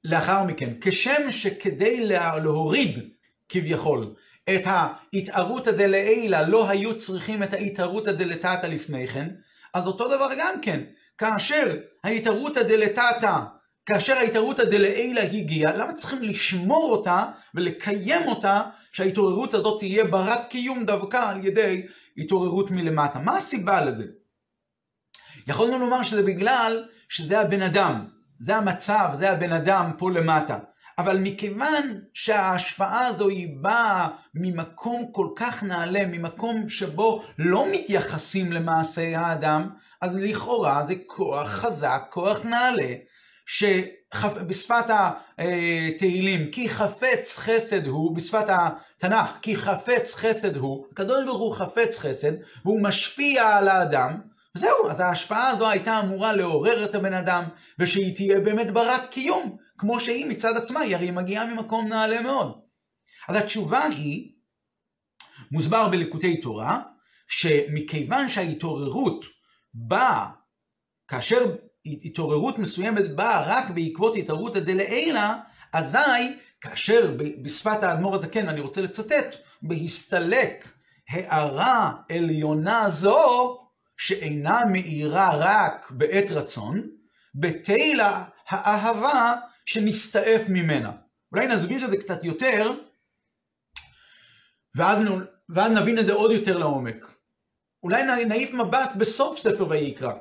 לאחר 0.03 0.43
מכן? 0.43 0.73
כשם 0.81 1.31
שכדי 1.31 2.05
להוריד 2.43 3.13
כביכול 3.49 4.15
את 4.49 4.61
ההתערותא 4.65 5.71
דלעילא 5.71 6.41
לא 6.41 6.69
היו 6.69 6.99
צריכים 6.99 7.43
את 7.43 7.53
ההתערותא 7.53 8.11
דלתתא 8.11 8.65
לפני 8.65 9.07
כן, 9.07 9.29
אז 9.75 9.87
אותו 9.87 10.07
דבר 10.07 10.29
גם 10.37 10.61
כן. 10.61 10.79
כאשר 11.17 11.77
ההתערותא 12.03 12.63
דלתתא, 12.63 13.39
כאשר 13.85 14.13
ההתערותא 14.17 14.63
דלעילא 14.63 15.19
הגיעה, 15.19 15.73
למה 15.73 15.93
צריכים 15.93 16.21
לשמור 16.21 16.91
אותה 16.91 17.25
ולקיים 17.55 18.27
אותה, 18.27 18.61
שההתעוררות 18.91 19.53
הזאת 19.53 19.79
תהיה 19.79 20.03
ברת 20.03 20.49
קיום 20.49 20.85
דווקא 20.85 21.29
על 21.29 21.45
ידי 21.45 21.87
התעוררות 22.17 22.71
מלמטה? 22.71 23.19
מה 23.19 23.37
הסיבה 23.37 23.85
לזה? 23.85 24.05
יכולנו 25.47 25.79
לומר 25.79 26.03
שזה 26.03 26.23
בגלל 26.23 26.85
שזה 27.09 27.39
הבן 27.39 27.61
אדם, 27.61 28.05
זה 28.39 28.55
המצב, 28.55 29.09
זה 29.19 29.31
הבן 29.31 29.53
אדם 29.53 29.91
פה 29.97 30.11
למטה. 30.11 30.59
אבל 30.97 31.17
מכיוון 31.17 31.99
שההשפעה 32.13 33.07
הזו 33.07 33.29
היא 33.29 33.49
באה 33.61 34.07
ממקום 34.33 35.11
כל 35.11 35.27
כך 35.35 35.63
נעלה, 35.63 36.05
ממקום 36.05 36.69
שבו 36.69 37.23
לא 37.37 37.65
מתייחסים 37.71 38.53
למעשה 38.53 39.19
האדם, 39.19 39.69
אז 40.01 40.15
לכאורה 40.15 40.85
זה 40.87 40.93
כוח 41.07 41.47
חזק, 41.47 42.05
כוח 42.09 42.45
נעלה, 42.45 42.93
שבשפת 43.45 44.85
התהילים, 45.37 46.51
כי 46.51 46.69
חפץ 46.69 47.37
חסד 47.37 47.87
הוא, 47.87 48.15
בשפת 48.15 48.45
התנ"ך, 48.47 49.37
כי 49.41 49.55
חפץ 49.55 50.13
חסד 50.13 50.55
הוא, 50.57 50.85
הקדוש 50.91 51.25
ברוך 51.25 51.41
הוא 51.41 51.55
חפץ 51.55 51.99
חסד, 51.99 52.31
והוא 52.65 52.81
משפיע 52.81 53.57
על 53.57 53.67
האדם, 53.67 54.19
וזהו, 54.55 54.89
אז 54.89 54.99
ההשפעה 54.99 55.47
הזו 55.47 55.69
הייתה 55.69 55.99
אמורה 55.99 56.33
לעורר 56.33 56.85
את 56.85 56.95
הבן 56.95 57.13
אדם, 57.13 57.43
ושהיא 57.79 58.15
תהיה 58.15 58.39
באמת 58.39 58.71
ברת 58.71 59.09
קיום. 59.09 59.64
כמו 59.77 59.99
שהיא 59.99 60.25
מצד 60.25 60.57
עצמה, 60.57 60.79
היא 60.79 60.95
הרי 60.95 61.11
מגיעה 61.11 61.53
ממקום 61.53 61.87
נעלה 61.87 62.21
מאוד. 62.21 62.61
אז 63.27 63.35
התשובה 63.35 63.83
היא, 63.83 64.31
מוסבר 65.51 65.89
בליקוטי 65.89 66.41
תורה, 66.41 66.81
שמכיוון 67.27 68.29
שההתעוררות 68.29 69.25
באה, 69.73 70.29
כאשר 71.07 71.55
התעוררות 71.85 72.59
מסוימת 72.59 73.15
באה 73.15 73.43
רק 73.47 73.69
בעקבות 73.69 74.15
התעוררות 74.15 74.55
הדלעילה, 74.55 75.39
אזי 75.73 76.37
כאשר 76.61 77.17
בשפת 77.43 77.83
האדמו"ר 77.83 78.15
הזקן, 78.15 78.49
אני 78.49 78.59
רוצה 78.59 78.81
לצטט, 78.81 79.35
בהסתלק 79.61 80.67
הערה 81.09 81.93
עליונה 82.09 82.89
זו, 82.89 83.59
שאינה 83.97 84.65
מאירה 84.71 85.29
רק 85.35 85.91
בעת 85.91 86.31
רצון, 86.31 86.89
בתהילה 87.35 88.23
האהבה 88.49 89.35
שנסתעף 89.65 90.41
ממנה. 90.49 90.91
אולי 91.31 91.47
נסביר 91.47 91.85
את 91.85 91.89
זה 91.89 91.97
קצת 91.97 92.23
יותר, 92.23 92.71
ואז, 94.75 95.05
ואז 95.49 95.71
נבין 95.71 95.99
את 95.99 96.05
זה 96.05 96.13
עוד 96.13 96.31
יותר 96.31 96.57
לעומק. 96.57 97.15
אולי 97.83 98.25
נעיף 98.25 98.53
מבט 98.53 98.89
בסוף 98.97 99.39
ספר 99.39 99.69
ויקרא, 99.69 100.13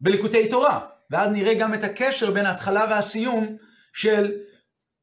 בליקוטי 0.00 0.48
תורה, 0.48 0.86
ואז 1.10 1.32
נראה 1.32 1.54
גם 1.54 1.74
את 1.74 1.84
הקשר 1.84 2.30
בין 2.30 2.46
ההתחלה 2.46 2.86
והסיום 2.90 3.56
של 3.94 4.32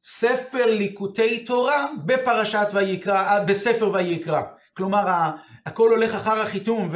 ספר 0.04 0.66
ליקוטי 0.66 1.44
תורה 1.44 1.86
בפרשת 2.04 2.66
ויקרא, 2.72 3.44
בספר 3.44 3.90
ויקרא. 3.90 4.42
כלומר, 4.76 5.30
הכל 5.66 5.90
הולך 5.90 6.14
אחר 6.14 6.40
החיתום, 6.40 6.88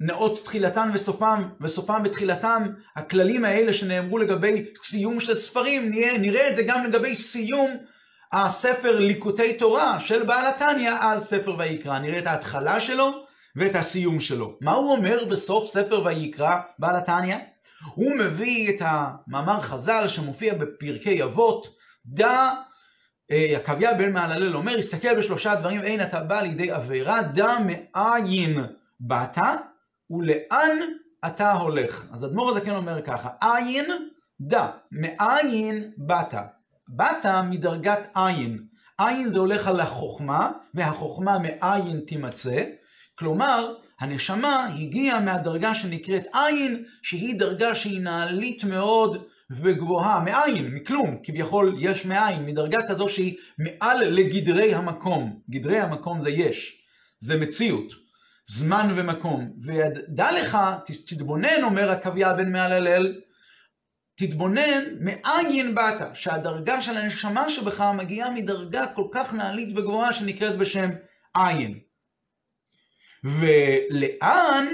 ונאות 0.00 0.44
תחילתן 0.44 0.90
וסופם, 0.94 1.42
וסופם 1.60 2.02
בתחילתם, 2.02 2.66
הכללים 2.96 3.44
האלה 3.44 3.72
שנאמרו 3.72 4.18
לגבי 4.18 4.64
סיום 4.84 5.20
של 5.20 5.34
ספרים, 5.34 5.90
נראה, 5.90 6.18
נראה 6.18 6.50
את 6.50 6.56
זה 6.56 6.62
גם 6.62 6.84
לגבי 6.84 7.16
סיום 7.16 7.70
הספר 8.32 8.98
ליקוטי 8.98 9.52
תורה 9.52 10.00
של 10.00 10.22
בעל 10.22 10.46
התניא 10.46 10.92
על 11.00 11.20
ספר 11.20 11.56
ויקרא. 11.58 11.98
נראה 11.98 12.18
את 12.18 12.26
ההתחלה 12.26 12.80
שלו 12.80 13.24
ואת 13.56 13.76
הסיום 13.76 14.20
שלו. 14.20 14.58
מה 14.60 14.72
הוא 14.72 14.92
אומר 14.92 15.24
בסוף 15.24 15.70
ספר 15.72 16.02
ויקרא, 16.04 16.56
בעל 16.78 16.96
התניא? 16.96 17.36
הוא 17.94 18.16
מביא 18.16 18.70
את 18.70 18.82
המאמר 18.84 19.60
חז"ל 19.60 20.08
שמופיע 20.08 20.54
בפרקי 20.54 21.22
אבות, 21.22 21.66
דע, 22.06 22.50
עקביה 23.30 23.94
בן 23.94 24.12
מהללל 24.12 24.56
אומר, 24.56 24.78
הסתכל 24.78 25.18
בשלושה 25.18 25.54
דברים, 25.54 25.82
אין 25.82 26.02
אתה 26.02 26.20
בא 26.20 26.40
לידי 26.40 26.70
עבירה, 26.70 27.22
דע 27.22 27.56
מאין 27.66 28.60
באת 29.00 29.38
ולאן 30.10 30.78
אתה 31.26 31.52
הולך. 31.52 32.06
אז 32.12 32.24
אדמו"ר 32.24 32.50
הזקן 32.50 32.70
אומר 32.70 33.02
ככה, 33.02 33.28
עין, 33.40 33.84
דע, 34.40 34.70
מאין 34.92 35.90
באת. 35.96 36.34
באת 36.88 37.26
מדרגת 37.50 38.10
עין. 38.14 38.64
עין 38.98 39.30
זה 39.30 39.38
הולך 39.38 39.66
על 39.66 39.80
החוכמה, 39.80 40.50
והחוכמה 40.74 41.38
מאין 41.38 42.00
תימצא. 42.06 42.64
כלומר, 43.14 43.74
הנשמה 44.00 44.66
הגיעה 44.66 45.20
מהדרגה 45.20 45.74
שנקראת 45.74 46.26
עין, 46.34 46.84
שהיא 47.02 47.38
דרגה 47.38 47.74
שהיא 47.74 48.00
נעלית 48.00 48.64
מאוד 48.64 49.24
וגבוהה, 49.50 50.24
מאין, 50.24 50.74
מכלום, 50.74 51.16
כביכול 51.22 51.76
יש 51.78 52.06
מאין, 52.06 52.46
מדרגה 52.46 52.88
כזו 52.88 53.08
שהיא 53.08 53.36
מעל 53.58 54.04
לגדרי 54.04 54.74
המקום. 54.74 55.40
גדרי 55.50 55.78
המקום 55.78 56.22
זה 56.22 56.30
יש, 56.30 56.82
זה 57.20 57.40
מציאות, 57.40 57.92
זמן 58.46 58.94
ומקום. 58.96 59.52
ודע 59.62 60.32
לך, 60.32 60.58
תתבונן, 61.06 61.62
אומר 61.62 61.90
עקביה 61.90 62.34
בן 62.34 62.52
מהללל, 62.52 63.20
תתבונן 64.14 64.84
מאין 65.00 65.74
באת, 65.74 66.16
שהדרגה 66.16 66.82
של 66.82 66.96
הנשמה 66.96 67.50
שבך 67.50 67.80
מגיעה 67.80 68.30
מדרגה 68.30 68.86
כל 68.94 69.08
כך 69.12 69.34
נעלית 69.34 69.78
וגבוהה 69.78 70.12
שנקראת 70.12 70.58
בשם 70.58 70.90
עין. 71.34 71.78
ולאן 73.24 74.66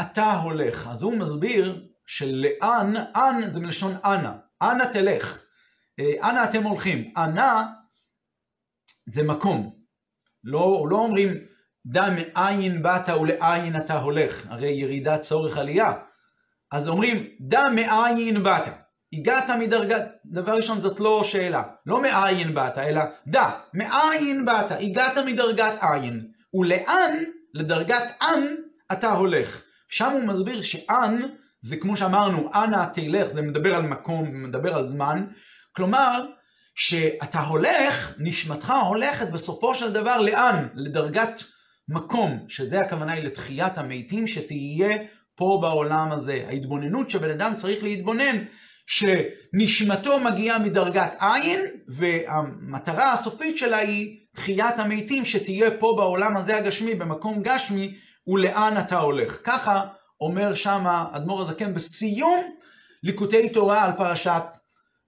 אתה 0.00 0.32
הולך? 0.32 0.88
אז 0.92 1.02
הוא 1.02 1.14
מסביר 1.14 1.88
שלאן, 2.06 2.94
אן 3.16 3.52
זה 3.52 3.60
מלשון 3.60 3.96
אנה, 4.04 4.36
אנה 4.62 4.92
תלך, 4.92 5.42
אה, 5.98 6.30
אנה 6.30 6.44
אתם 6.44 6.62
הולכים, 6.62 7.12
אנה 7.16 7.66
זה 9.06 9.22
מקום, 9.22 9.78
לא, 10.44 10.86
לא 10.90 10.96
אומרים 10.96 11.34
דע 11.90 12.08
מאין 12.10 12.82
באת 12.82 13.08
ולאין 13.08 13.76
אתה 13.76 13.98
הולך, 13.98 14.46
הרי 14.48 14.68
ירידה 14.68 15.18
צורך 15.18 15.58
עלייה, 15.58 15.92
אז 16.72 16.88
אומרים 16.88 17.28
דע 17.40 17.62
מאין 17.74 18.42
באת, 18.42 18.62
הגעת 19.12 19.50
מדרגת, 19.60 20.04
דבר 20.26 20.52
ראשון 20.52 20.80
זאת 20.80 21.00
לא 21.00 21.24
שאלה, 21.24 21.62
לא 21.86 22.02
מאין 22.02 22.54
באת, 22.54 22.78
אלא 22.78 23.02
דע, 23.26 23.50
מאין 23.74 24.44
באת, 24.44 24.72
הגעת 24.80 25.18
מדרגת 25.26 25.72
עין, 25.80 26.26
ולאן, 26.54 27.14
לדרגת 27.54 28.22
אן, 28.22 28.44
אתה 28.92 29.12
הולך. 29.12 29.62
שם 29.88 30.10
הוא 30.10 30.22
מסביר 30.22 30.62
שאן 30.62 31.20
זה 31.62 31.76
כמו 31.76 31.96
שאמרנו, 31.96 32.50
אנא 32.54 32.84
תלך, 32.94 33.28
זה 33.28 33.42
מדבר 33.42 33.74
על 33.74 33.82
מקום, 33.82 34.42
מדבר 34.42 34.74
על 34.74 34.88
זמן. 34.88 35.24
כלומר, 35.72 36.24
שאתה 36.74 37.40
הולך, 37.40 38.14
נשמתך 38.18 38.72
הולכת 38.86 39.30
בסופו 39.30 39.74
של 39.74 39.92
דבר 39.92 40.20
לאן? 40.20 40.68
לדרגת 40.74 41.42
מקום, 41.88 42.44
שזה 42.48 42.80
הכוונה 42.80 43.12
היא 43.12 43.24
לתחיית 43.24 43.78
המתים, 43.78 44.26
שתהיה 44.26 44.98
פה 45.34 45.58
בעולם 45.62 46.12
הזה. 46.12 46.44
ההתבוננות 46.48 47.10
שבן 47.10 47.30
אדם 47.30 47.52
צריך 47.56 47.82
להתבונן, 47.82 48.36
שנשמתו 48.86 50.20
מגיעה 50.20 50.58
מדרגת 50.58 51.16
עין, 51.20 51.60
והמטרה 51.88 53.12
הסופית 53.12 53.58
שלה 53.58 53.78
היא 53.78 54.18
תחיית 54.34 54.78
המתים, 54.78 55.24
שתהיה 55.24 55.70
פה 55.70 55.94
בעולם 55.96 56.36
הזה 56.36 56.56
הגשמי, 56.56 56.94
במקום 56.94 57.42
גשמי, 57.42 57.94
ולאן 58.26 58.74
אתה 58.78 58.98
הולך. 58.98 59.38
ככה 59.44 59.86
אומר 60.20 60.54
שמה 60.54 61.06
אדמו"ר 61.12 61.42
הזקן 61.42 61.74
בסיום 61.74 62.44
ליקוטי 63.02 63.48
תורה 63.48 63.84
על 63.84 63.92
פרשת 63.92 64.42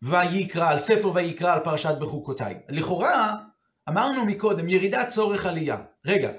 ויקרא, 0.03 0.71
על 0.71 0.79
ספר 0.79 1.13
ויקרא 1.15 1.55
על 1.55 1.61
פרשת 1.61 1.95
בחוקותיי. 1.99 2.55
לכאורה, 2.69 3.35
אמרנו 3.89 4.25
מקודם, 4.25 4.69
ירידת 4.69 5.11
צורך 5.11 5.47
עלייה. 5.47 5.77
רגע, 6.07 6.31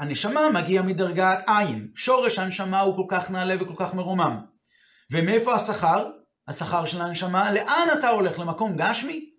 הנשמה 0.00 0.50
מגיעה 0.50 0.84
מדרגת 0.84 1.38
עין, 1.46 1.88
שורש 1.94 2.38
הנשמה 2.38 2.80
הוא 2.80 2.96
כל 2.96 3.16
כך 3.16 3.30
נעלה 3.30 3.54
וכל 3.60 3.74
כך 3.76 3.94
מרומם. 3.94 4.40
ומאיפה 5.12 5.54
השכר? 5.54 6.10
השכר 6.48 6.86
של 6.86 7.00
הנשמה, 7.00 7.52
לאן 7.52 7.88
אתה 7.98 8.08
הולך? 8.08 8.38
למקום 8.38 8.76
גשמי? 8.76 9.30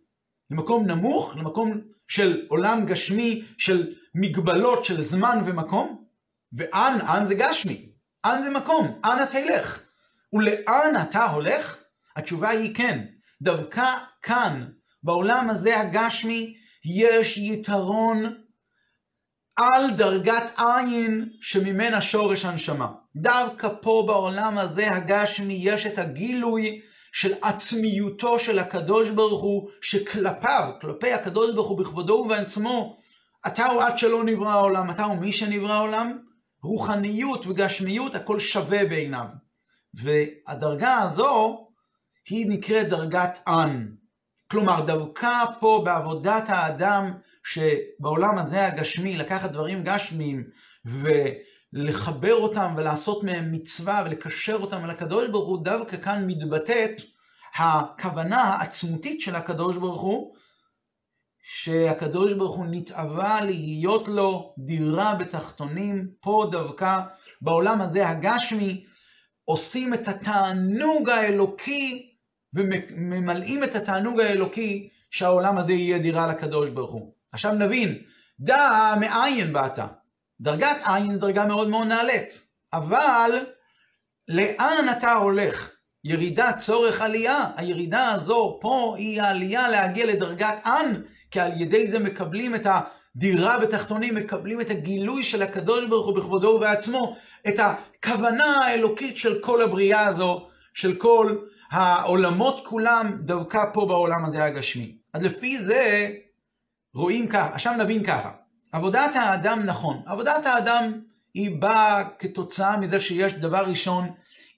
למקום 0.51 0.85
נמוך? 0.85 1.37
למקום 1.37 1.81
של 2.07 2.45
עולם 2.49 2.85
גשמי, 2.85 3.45
של 3.57 3.93
מגבלות 4.15 4.85
של 4.85 5.03
זמן 5.03 5.43
ומקום? 5.45 6.03
ואן, 6.53 6.97
אן 7.01 7.25
זה 7.25 7.35
גשמי. 7.35 7.89
אן 8.25 8.43
זה 8.43 8.49
מקום, 8.49 8.99
אנה 9.05 9.25
תלך. 9.25 9.83
ולאן 10.33 10.93
אתה 11.09 11.25
הולך? 11.25 11.83
התשובה 12.15 12.49
היא 12.49 12.75
כן. 12.75 13.05
דווקא 13.41 13.85
כאן, 14.21 14.67
בעולם 15.03 15.49
הזה 15.49 15.79
הגשמי, 15.79 16.55
יש 16.85 17.37
יתרון 17.37 18.40
על 19.55 19.91
דרגת 19.91 20.43
עין 20.57 21.29
שממנה 21.41 22.01
שורש 22.01 22.45
הנשמה. 22.45 22.87
דווקא 23.15 23.67
פה 23.81 24.03
בעולם 24.07 24.57
הזה 24.57 24.91
הגשמי 24.91 25.59
יש 25.61 25.85
את 25.85 25.97
הגילוי 25.97 26.81
של 27.11 27.33
עצמיותו 27.41 28.39
של 28.39 28.59
הקדוש 28.59 29.09
ברוך 29.09 29.41
הוא, 29.41 29.69
שכלפיו, 29.81 30.71
כלפי 30.81 31.13
הקדוש 31.13 31.55
ברוך 31.55 31.69
הוא 31.69 31.77
בכבודו 31.77 32.13
ובעצמו, 32.13 32.97
אתה 33.47 33.65
הוא 33.65 33.81
עד 33.81 33.97
שלא 33.97 34.23
נברא 34.23 34.49
העולם, 34.49 34.91
אתה 34.91 35.03
הוא 35.03 35.17
מי 35.17 35.31
שנברא 35.31 35.73
העולם, 35.73 36.17
רוחניות 36.63 37.47
וגשמיות, 37.47 38.15
הכל 38.15 38.39
שווה 38.39 38.85
בעיניו. 38.85 39.25
והדרגה 39.93 40.97
הזו 40.97 41.67
היא 42.29 42.45
נקראת 42.49 42.89
דרגת 42.89 43.39
אן. 43.47 43.87
כלומר, 44.51 44.85
דווקא 44.85 45.43
פה 45.59 45.81
בעבודת 45.85 46.43
האדם, 46.47 47.13
שבעולם 47.43 48.37
הזה 48.37 48.67
הגשמי, 48.67 49.17
לקחת 49.17 49.51
דברים 49.51 49.83
גשמיים 49.83 50.43
ולחבר 50.85 52.33
אותם 52.33 52.73
ולעשות 52.77 53.23
מהם 53.23 53.51
מצווה 53.51 54.03
ולקשר 54.05 54.57
אותם 54.61 54.85
אל 54.85 54.89
הקדוש 54.89 55.29
ברוך 55.29 55.47
הוא, 55.47 55.63
דווקא 55.65 55.97
כאן 55.97 56.27
מתבטאת 56.27 57.01
הכוונה 57.55 58.41
העצמותית 58.41 59.21
של 59.21 59.35
הקדוש 59.35 59.77
ברוך 59.77 60.01
הוא, 60.01 60.35
שהקדוש 61.43 62.33
ברוך 62.33 62.55
הוא 62.55 62.65
נתאווה 62.69 63.41
להיות 63.41 64.07
לו 64.07 64.55
דירה 64.57 65.15
בתחתונים, 65.15 66.11
פה 66.19 66.47
דווקא 66.51 67.01
בעולם 67.41 67.81
הזה 67.81 68.09
הגשמי, 68.09 68.85
עושים 69.45 69.93
את 69.93 70.07
התענוג 70.07 71.09
האלוקי 71.09 72.15
וממלאים 72.53 73.63
את 73.63 73.75
התענוג 73.75 74.19
האלוקי 74.19 74.89
שהעולם 75.09 75.57
הזה 75.57 75.73
יהיה 75.73 75.99
דירה 75.99 76.27
לקדוש 76.27 76.69
ברוך 76.69 76.91
הוא. 76.91 77.13
עכשיו 77.31 77.53
נבין, 77.53 77.97
דע 78.39 78.93
מאין 78.99 79.53
באת. 79.53 79.79
דרגת 80.41 80.77
עין 80.85 81.09
היא 81.09 81.19
דרגה 81.19 81.45
מאוד 81.45 81.69
מאוד 81.69 81.87
נעלית, 81.87 82.41
אבל 82.73 83.45
לאן 84.27 84.87
אתה 84.97 85.13
הולך? 85.13 85.71
ירידת 86.03 86.55
צורך 86.59 87.01
עלייה, 87.01 87.51
הירידה 87.55 88.11
הזו 88.11 88.57
פה 88.61 88.95
היא 88.97 89.21
העלייה 89.21 89.69
להגיע 89.69 90.05
לדרגת 90.05 90.55
אן, 90.65 91.01
כי 91.31 91.39
על 91.39 91.61
ידי 91.61 91.87
זה 91.87 91.99
מקבלים 91.99 92.55
את 92.55 92.67
דירה 93.15 93.59
בתחתונים, 93.59 94.15
מקבלים 94.15 94.61
את 94.61 94.69
הגילוי 94.69 95.23
של 95.23 95.41
הקדוש 95.41 95.85
ברוך 95.89 96.05
הוא 96.05 96.15
בכבודו 96.15 96.47
ובעצמו, 96.47 97.15
את 97.47 97.55
הכוונה 97.59 98.65
האלוקית 98.65 99.17
של 99.17 99.39
כל 99.41 99.61
הבריאה 99.61 100.07
הזו, 100.07 100.47
של 100.73 100.95
כל 100.95 101.37
העולמות 101.71 102.67
כולם, 102.67 103.17
דווקא 103.19 103.65
פה 103.73 103.85
בעולם 103.85 104.25
הזה 104.25 104.43
הגשמי. 104.43 104.97
אז 105.13 105.23
לפי 105.23 105.57
זה 105.57 106.11
רואים 106.95 107.27
ככה, 107.27 107.53
עכשיו 107.53 107.73
נבין 107.73 108.03
ככה, 108.03 108.31
עבודת 108.71 109.15
האדם 109.15 109.59
נכון, 109.65 110.01
עבודת 110.05 110.45
האדם 110.45 110.91
היא 111.33 111.61
באה 111.61 112.03
כתוצאה 112.19 112.77
מזה 112.77 112.99
שיש 112.99 113.33
דבר 113.33 113.63
ראשון, 113.67 114.11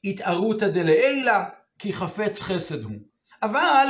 התערותא 0.04 0.68
דלעילא, 0.68 1.38
כי 1.80 1.94
חפץ 1.94 2.42
חסד 2.42 2.84
הוא. 2.84 2.96
אבל 3.44 3.88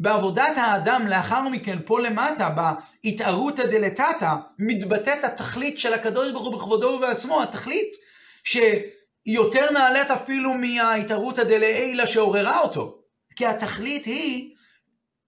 בעבודת 0.00 0.56
האדם 0.56 1.06
לאחר 1.06 1.48
מכן, 1.48 1.78
פה 1.84 2.00
למטה, 2.00 2.50
בהתערותא 2.50 3.66
דלתתא, 3.66 4.34
מתבטאת 4.58 5.24
התכלית 5.24 5.78
של 5.78 5.92
הקדוש 5.92 6.32
ברוך 6.32 6.44
הוא 6.46 6.54
בכבודו 6.56 6.86
ובעצמו, 6.86 7.42
התכלית 7.42 7.92
שהיא 8.44 8.82
יותר 9.26 9.70
נעלית 9.72 10.10
אפילו 10.10 10.54
מההתערותא 10.54 11.44
דלעילא 11.44 12.06
שעוררה 12.06 12.60
אותו. 12.60 12.98
כי 13.36 13.46
התכלית 13.46 14.04
היא 14.04 14.54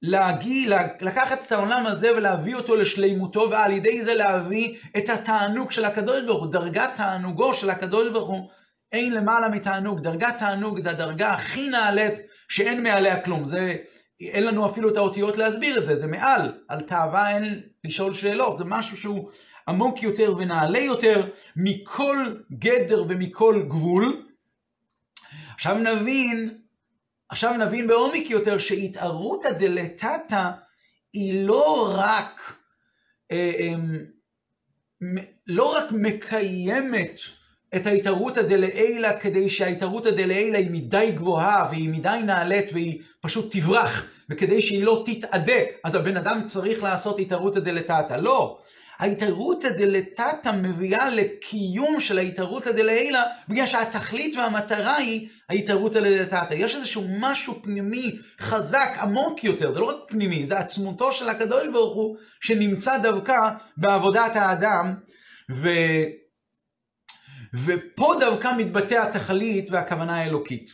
להגיע, 0.03 0.87
לקחת 1.01 1.47
את 1.47 1.53
העולם 1.53 1.87
הזה 1.87 2.17
ולהביא 2.17 2.55
אותו 2.55 2.77
לשלימותו, 2.77 3.49
ועל 3.51 3.73
ידי 3.73 4.05
זה 4.05 4.15
להביא 4.15 4.77
את 4.97 5.11
התענוג 5.11 5.71
של 5.71 5.85
הקדוש 5.85 6.25
ברוך 6.25 6.45
הוא. 6.45 6.53
דרגת 6.53 6.91
תענוגו 6.97 7.55
של 7.55 7.71
הקדוש 7.71 8.09
ברוך 8.13 8.29
הוא 8.29 8.49
אין 8.93 9.15
למעלה 9.15 9.49
מתענוג. 9.49 10.01
דרגת 10.01 10.39
תענוג 10.39 10.81
זה 10.81 10.91
הדרגה 10.91 11.31
הכי 11.31 11.69
נעלית 11.69 12.15
שאין 12.49 12.83
מעליה 12.83 13.21
כלום. 13.21 13.49
זה, 13.49 13.77
אין 14.21 14.45
לנו 14.47 14.67
אפילו 14.67 14.89
את 14.93 14.97
האותיות 14.97 15.37
להסביר 15.37 15.79
את 15.79 15.87
זה, 15.87 16.01
זה 16.01 16.07
מעל. 16.07 16.53
על 16.69 16.81
תאווה 16.81 17.31
אין 17.31 17.63
לשאול 17.85 18.15
שאלות, 18.15 18.59
זה 18.59 18.65
משהו 18.65 18.97
שהוא 18.97 19.31
עמוק 19.69 20.03
יותר 20.03 20.35
ונעלה 20.39 20.79
יותר 20.79 21.29
מכל 21.57 22.35
גדר 22.59 23.05
ומכל 23.09 23.63
גבול. 23.69 24.23
עכשיו 25.55 25.79
נבין 25.79 26.59
עכשיו 27.29 27.57
נבין 27.57 27.87
בעומק 27.87 28.31
יותר 28.31 28.59
שהתערותא 28.59 29.53
דלתתא 29.53 30.51
היא 31.13 31.47
לא 31.47 31.95
רק, 31.99 32.57
אה, 33.33 33.53
אה, 33.59 33.75
לא 35.47 35.77
רק 35.77 35.93
מקיימת 35.93 37.21
את 37.77 37.87
ההתערותא 37.87 38.43
דלעילא 38.43 39.09
כדי 39.21 39.51
שההתערותא 39.51 40.11
דלעילא 40.11 40.59
היא 40.59 40.71
מדי 40.71 41.13
גבוהה 41.15 41.69
והיא 41.71 41.89
מדי 41.89 42.19
נעלית 42.25 42.73
והיא 42.73 43.03
פשוט 43.21 43.57
תברח 43.57 44.11
וכדי 44.31 44.63
שהיא 44.63 44.85
לא 44.85 45.05
תתאדה 45.07 45.61
אז 45.85 45.95
הבן 45.95 46.17
אדם 46.17 46.41
צריך 46.49 46.83
לעשות 46.83 47.19
התערותא 47.19 47.61
דלתתא. 47.61 48.15
לא, 48.15 48.59
ההתערותא 48.99 49.69
דלתתא 49.69 50.51
מביאה 50.63 51.11
לקיום 51.11 52.01
של 52.01 52.19
ההתערותא 52.19 52.73
דלעילא, 52.73 53.21
בגלל 53.49 53.67
שהתכלית 53.67 54.37
והמטרה 54.37 54.97
היא 54.97 55.29
ההתערותא 55.49 56.01
דלתתא. 56.01 56.55
יש 56.55 56.75
איזשהו 56.75 57.05
משהו 57.09 57.63
פנימי 57.63 58.19
חזק, 58.41 58.89
עמוק 59.01 59.45
יותר, 59.45 59.75
זה 59.75 59.81
לא 59.81 59.87
רק 59.87 59.97
פנימי, 60.09 60.47
זה 60.49 60.59
עצמותו 60.59 61.13
של 61.13 61.29
הקדוש 61.29 61.69
ברוך 61.73 61.97
הוא, 61.97 62.17
שנמצא 62.41 62.99
דווקא 62.99 63.51
בעבודת 63.77 64.37
האדם, 64.37 64.95
ו... 65.51 65.69
ופה 67.65 68.15
דווקא 68.21 68.53
מתבטא 68.59 68.95
התכלית 68.95 69.71
והכוונה 69.71 70.17
האלוקית. 70.17 70.71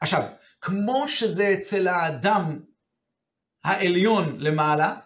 עכשיו, 0.00 0.22
כמו 0.60 1.08
שזה 1.08 1.54
אצל 1.54 1.88
האדם 1.88 2.58
העליון 3.64 4.36
למעלה, 4.38 4.96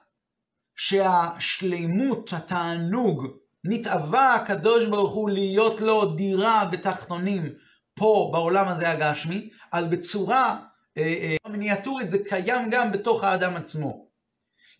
שהשלימות, 0.76 2.32
התענוג, 2.32 3.26
נתאווה 3.64 4.34
הקדוש 4.34 4.84
ברוך 4.84 5.12
הוא 5.12 5.30
להיות 5.30 5.80
לו 5.80 6.14
דירה 6.14 6.68
בתחתונים 6.72 7.52
פה 7.94 8.30
בעולם 8.32 8.68
הזה 8.68 8.90
הגשמי, 8.90 9.50
אז 9.72 9.86
בצורה 9.86 10.58
אה, 10.98 11.02
אה, 11.02 11.50
מיניאטורית 11.50 12.10
זה 12.10 12.18
קיים 12.28 12.70
גם 12.70 12.92
בתוך 12.92 13.24
האדם 13.24 13.56
עצמו. 13.56 14.06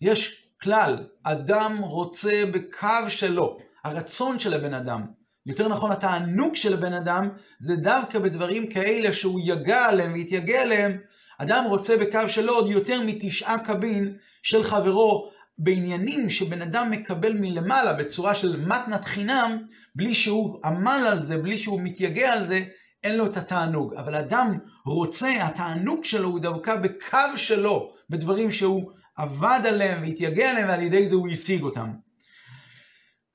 יש 0.01 0.47
כלל, 0.61 1.07
אדם 1.23 1.77
רוצה 1.77 2.43
בקו 2.53 3.09
שלו, 3.09 3.57
הרצון 3.83 4.39
של 4.39 4.53
הבן 4.53 4.73
אדם, 4.73 5.05
יותר 5.45 5.67
נכון 5.67 5.91
התענוג 5.91 6.55
של 6.55 6.73
הבן 6.73 6.93
אדם, 6.93 7.29
זה 7.59 7.75
דווקא 7.75 8.19
בדברים 8.19 8.67
כאלה 8.67 9.13
שהוא 9.13 9.39
יגע 9.43 9.85
עליהם 9.85 10.13
ויתייגע 10.13 10.61
עליהם, 10.61 10.97
אדם 11.37 11.63
רוצה 11.69 11.97
בקו 11.97 12.29
שלו 12.29 12.53
עוד 12.53 12.69
יותר 12.69 13.01
מתשעה 13.05 13.59
קבין 13.65 14.17
של 14.43 14.63
חברו 14.63 15.31
בעניינים 15.57 16.29
שבן 16.29 16.61
אדם 16.61 16.91
מקבל 16.91 17.33
מלמעלה 17.33 17.93
בצורה 17.93 18.35
של 18.35 18.65
מתנת 18.65 19.05
חינם, 19.05 19.57
בלי 19.95 20.13
שהוא 20.13 20.59
עמל 20.65 21.07
על 21.11 21.27
זה, 21.27 21.37
בלי 21.37 21.57
שהוא 21.57 21.81
מתייגע 21.83 22.33
על 22.33 22.47
זה, 22.47 22.65
אין 23.03 23.17
לו 23.17 23.25
את 23.25 23.37
התענוג. 23.37 23.93
אבל 23.93 24.15
אדם 24.15 24.57
רוצה, 24.85 25.45
התענוג 25.45 26.03
שלו 26.03 26.29
הוא 26.29 26.39
דווקא 26.39 26.75
בקו 26.75 27.37
שלו, 27.37 27.93
בדברים 28.09 28.51
שהוא 28.51 28.91
עבד 29.17 29.59
עליהם 29.67 30.01
והתייגע 30.01 30.49
עליהם, 30.49 30.67
ועל 30.67 30.81
ידי 30.81 31.09
זה 31.09 31.15
הוא 31.15 31.27
השיג 31.27 31.63
אותם. 31.63 31.91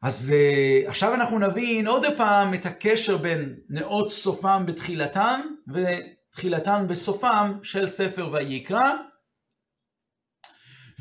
אז 0.03 0.35
uh, 0.35 0.89
עכשיו 0.89 1.15
אנחנו 1.15 1.39
נבין 1.39 1.87
עוד 1.87 2.05
פעם 2.17 2.55
את 2.55 2.67
הקשר 2.67 3.17
בין 3.17 3.55
נאות 3.69 4.13
סופם 4.13 4.63
בתחילתם 4.67 5.41
ותחילתם 5.75 6.85
בסופם 6.89 7.53
של 7.63 7.89
ספר 7.89 8.33
ויקרא. 8.33 8.93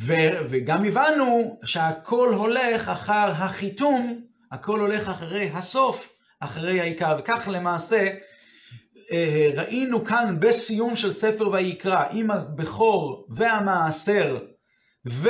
ו- 0.02 0.46
וגם 0.50 0.86
הבנו 0.86 1.60
שהכל 1.64 2.34
הולך 2.34 2.90
אחר 2.90 3.32
החיתום, 3.36 4.22
הכל 4.52 4.80
הולך 4.80 5.10
אחרי 5.10 5.50
הסוף, 5.54 6.14
אחרי 6.40 6.80
העיקר, 6.80 7.16
וכך 7.20 7.48
למעשה 7.52 8.10
אה, 9.12 9.48
ראינו 9.56 10.06
כאן 10.06 10.36
בסיום 10.40 10.96
של 10.96 11.14
ספר 11.14 11.50
ויקרא, 11.50 12.04
עם 12.12 12.32
הבכור 12.32 13.28
והמעשר 13.30 14.40
ו... 15.08 15.30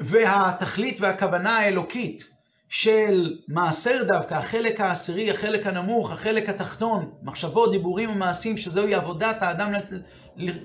והתכלית 0.00 1.00
והכוונה 1.00 1.56
האלוקית 1.56 2.30
של 2.68 3.38
מעשר 3.48 4.04
דווקא, 4.04 4.34
החלק 4.34 4.80
העשירי, 4.80 5.30
החלק 5.30 5.66
הנמוך, 5.66 6.12
החלק 6.12 6.48
התחתון, 6.48 7.14
מחשבות, 7.22 7.72
דיבורים 7.72 8.10
ומעשים, 8.10 8.56
שזוהי 8.56 8.94
עבודת 8.94 9.42
האדם 9.42 9.72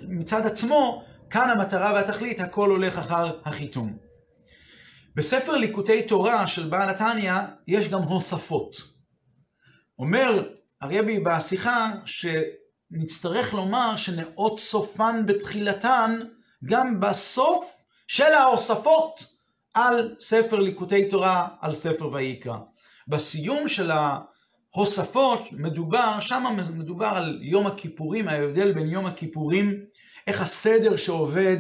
מצד 0.08 0.46
עצמו, 0.46 1.04
כאן 1.30 1.50
המטרה 1.50 1.94
והתכלית, 1.94 2.40
הכל 2.40 2.70
הולך 2.70 2.98
אחר 2.98 3.40
החיתום. 3.46 3.98
בספר 5.16 5.58
ליקוטי 5.58 6.04
תורה 6.04 6.48
של 6.48 6.70
בעל 6.70 6.90
התניא 6.90 7.34
יש 7.68 7.90
גם 7.90 8.02
הוספות. 8.02 8.76
אומר 10.00 10.50
הרבי 10.82 11.20
בשיחה 11.20 11.92
שנצטרך 12.06 13.54
לומר 13.54 13.98
שנאות 13.98 14.60
סופן 14.60 15.26
בתחילתן 15.26 16.20
גם 16.66 17.00
בסוף 17.00 17.78
של 18.08 18.34
ההוספות 18.34 19.26
על 19.74 20.16
ספר 20.20 20.60
ליקוטי 20.60 21.10
תורה, 21.10 21.48
על 21.62 21.74
ספר 21.74 22.10
ויקרא. 22.14 22.58
בסיום 23.08 23.70
של 23.70 23.92
ההוספות 23.92 25.42
מדובר, 25.52 26.20
שם 26.20 26.58
מדובר 26.74 27.06
על 27.06 27.40
יום 27.42 27.68
הכיפורים, 27.68 28.28
ההבדל 28.28 28.72
בין 28.72 28.90
יום 28.90 29.06
הכיפורים 29.06 29.86
איך 30.30 30.42
הסדר 30.42 30.96
שעובד, 30.96 31.58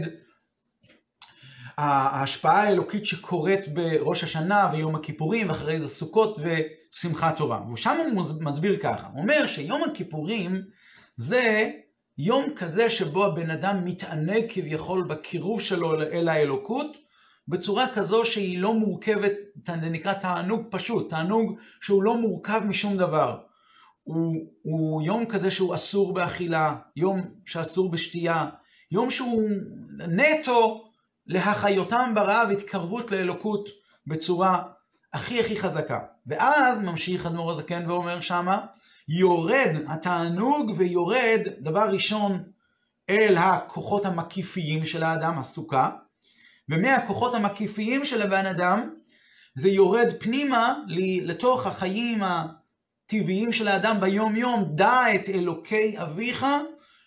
ההשפעה 1.77 2.63
האלוקית 2.63 3.05
שקורית 3.05 3.73
בראש 3.73 4.23
השנה 4.23 4.69
ויום 4.73 4.95
הכיפורים 4.95 5.49
ואחרי 5.49 5.79
זה 5.79 5.87
סוכות 5.87 6.37
ושמחת 6.39 7.37
תורה. 7.37 7.61
ושם 7.73 7.97
הוא 8.13 8.25
מסביר 8.39 8.77
ככה, 8.83 9.07
הוא 9.07 9.21
אומר 9.21 9.47
שיום 9.47 9.81
הכיפורים 9.83 10.61
זה 11.17 11.69
יום 12.17 12.45
כזה 12.55 12.89
שבו 12.89 13.25
הבן 13.25 13.49
אדם 13.49 13.85
מתענג 13.85 14.45
כביכול 14.49 15.03
בקירוב 15.03 15.61
שלו 15.61 16.01
אל 16.01 16.27
האלוקות, 16.27 16.97
בצורה 17.47 17.87
כזו 17.95 18.25
שהיא 18.25 18.59
לא 18.59 18.73
מורכבת, 18.73 19.33
זה 19.65 19.89
נקרא 19.89 20.13
תענוג 20.13 20.61
פשוט, 20.69 21.09
תענוג 21.09 21.59
שהוא 21.81 22.03
לא 22.03 22.17
מורכב 22.17 22.61
משום 22.65 22.97
דבר. 22.97 23.39
הוא, 24.03 24.35
הוא 24.61 25.01
יום 25.01 25.25
כזה 25.25 25.51
שהוא 25.51 25.75
אסור 25.75 26.13
באכילה, 26.13 26.75
יום 26.95 27.21
שאסור 27.45 27.91
בשתייה, 27.91 28.49
יום 28.91 29.11
שהוא 29.11 29.49
נטו 30.07 30.89
להחיותם 31.27 32.11
ברעב, 32.15 32.49
התקרבות 32.49 33.11
לאלוקות 33.11 33.69
בצורה 34.07 34.63
הכי 35.13 35.39
הכי 35.39 35.59
חזקה. 35.59 35.99
ואז 36.27 36.83
ממשיך 36.83 37.25
אדמו"ר 37.25 37.51
הזקן 37.51 37.89
ואומר 37.89 38.21
שמה, 38.21 38.65
יורד 39.07 39.75
התענוג 39.87 40.71
ויורד 40.77 41.39
דבר 41.59 41.87
ראשון 41.91 42.43
אל 43.09 43.37
הכוחות 43.37 44.05
המקיפיים 44.05 44.83
של 44.83 45.03
האדם, 45.03 45.37
הסוכה, 45.37 45.89
ומהכוחות 46.69 47.35
המקיפיים 47.35 48.05
של 48.05 48.21
הבן 48.21 48.45
אדם 48.45 48.89
זה 49.55 49.69
יורד 49.69 50.07
פנימה 50.19 50.79
לתוך 51.23 51.67
החיים 51.67 52.21
הטבעיים 52.23 53.51
של 53.51 53.67
האדם 53.67 53.99
ביום 53.99 54.35
יום, 54.35 54.65
דע 54.75 55.15
את 55.15 55.29
אלוקי 55.29 56.01
אביך 56.01 56.45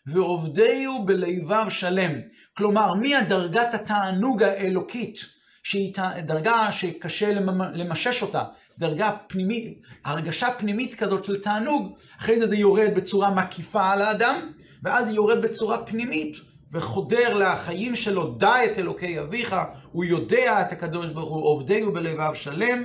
ועובדיהו 0.07 1.05
בלבב 1.07 1.69
שלם. 1.69 2.13
כלומר, 2.57 2.95
מהדרגת 2.95 3.75
התענוג 3.75 4.43
האלוקית 4.43 5.19
שהיא 5.63 5.95
דרגה 6.27 6.73
שקשה 6.73 7.33
למשש 7.75 8.23
אותה, 8.23 8.45
דרגה 8.79 9.11
פנימית, 9.27 9.79
הרגשה 10.05 10.47
פנימית 10.59 10.95
כזאת 10.95 11.25
של 11.25 11.41
תענוג, 11.41 11.97
אחרי 12.21 12.39
זה 12.39 12.47
זה 12.49 12.57
יורד 12.57 12.95
בצורה 12.95 13.35
מקיפה 13.35 13.91
על 13.91 14.03
האדם, 14.03 14.51
ואז 14.83 15.07
זה 15.07 15.13
יורד 15.15 15.43
בצורה 15.43 15.85
פנימית, 15.85 16.37
וחודר 16.73 17.35
לחיים 17.35 17.97
שלו, 17.97 18.35
דע 18.35 18.65
את 18.65 18.79
אלוקי 18.79 19.21
אביך, 19.21 19.57
הוא 19.93 20.05
יודע 20.05 20.61
את 20.61 20.73
הקדוש 20.73 21.11
ברוך 21.11 21.31
הוא, 21.31 21.45
עובדהו 21.45 21.93
בלבב 21.93 22.35
שלם, 22.35 22.85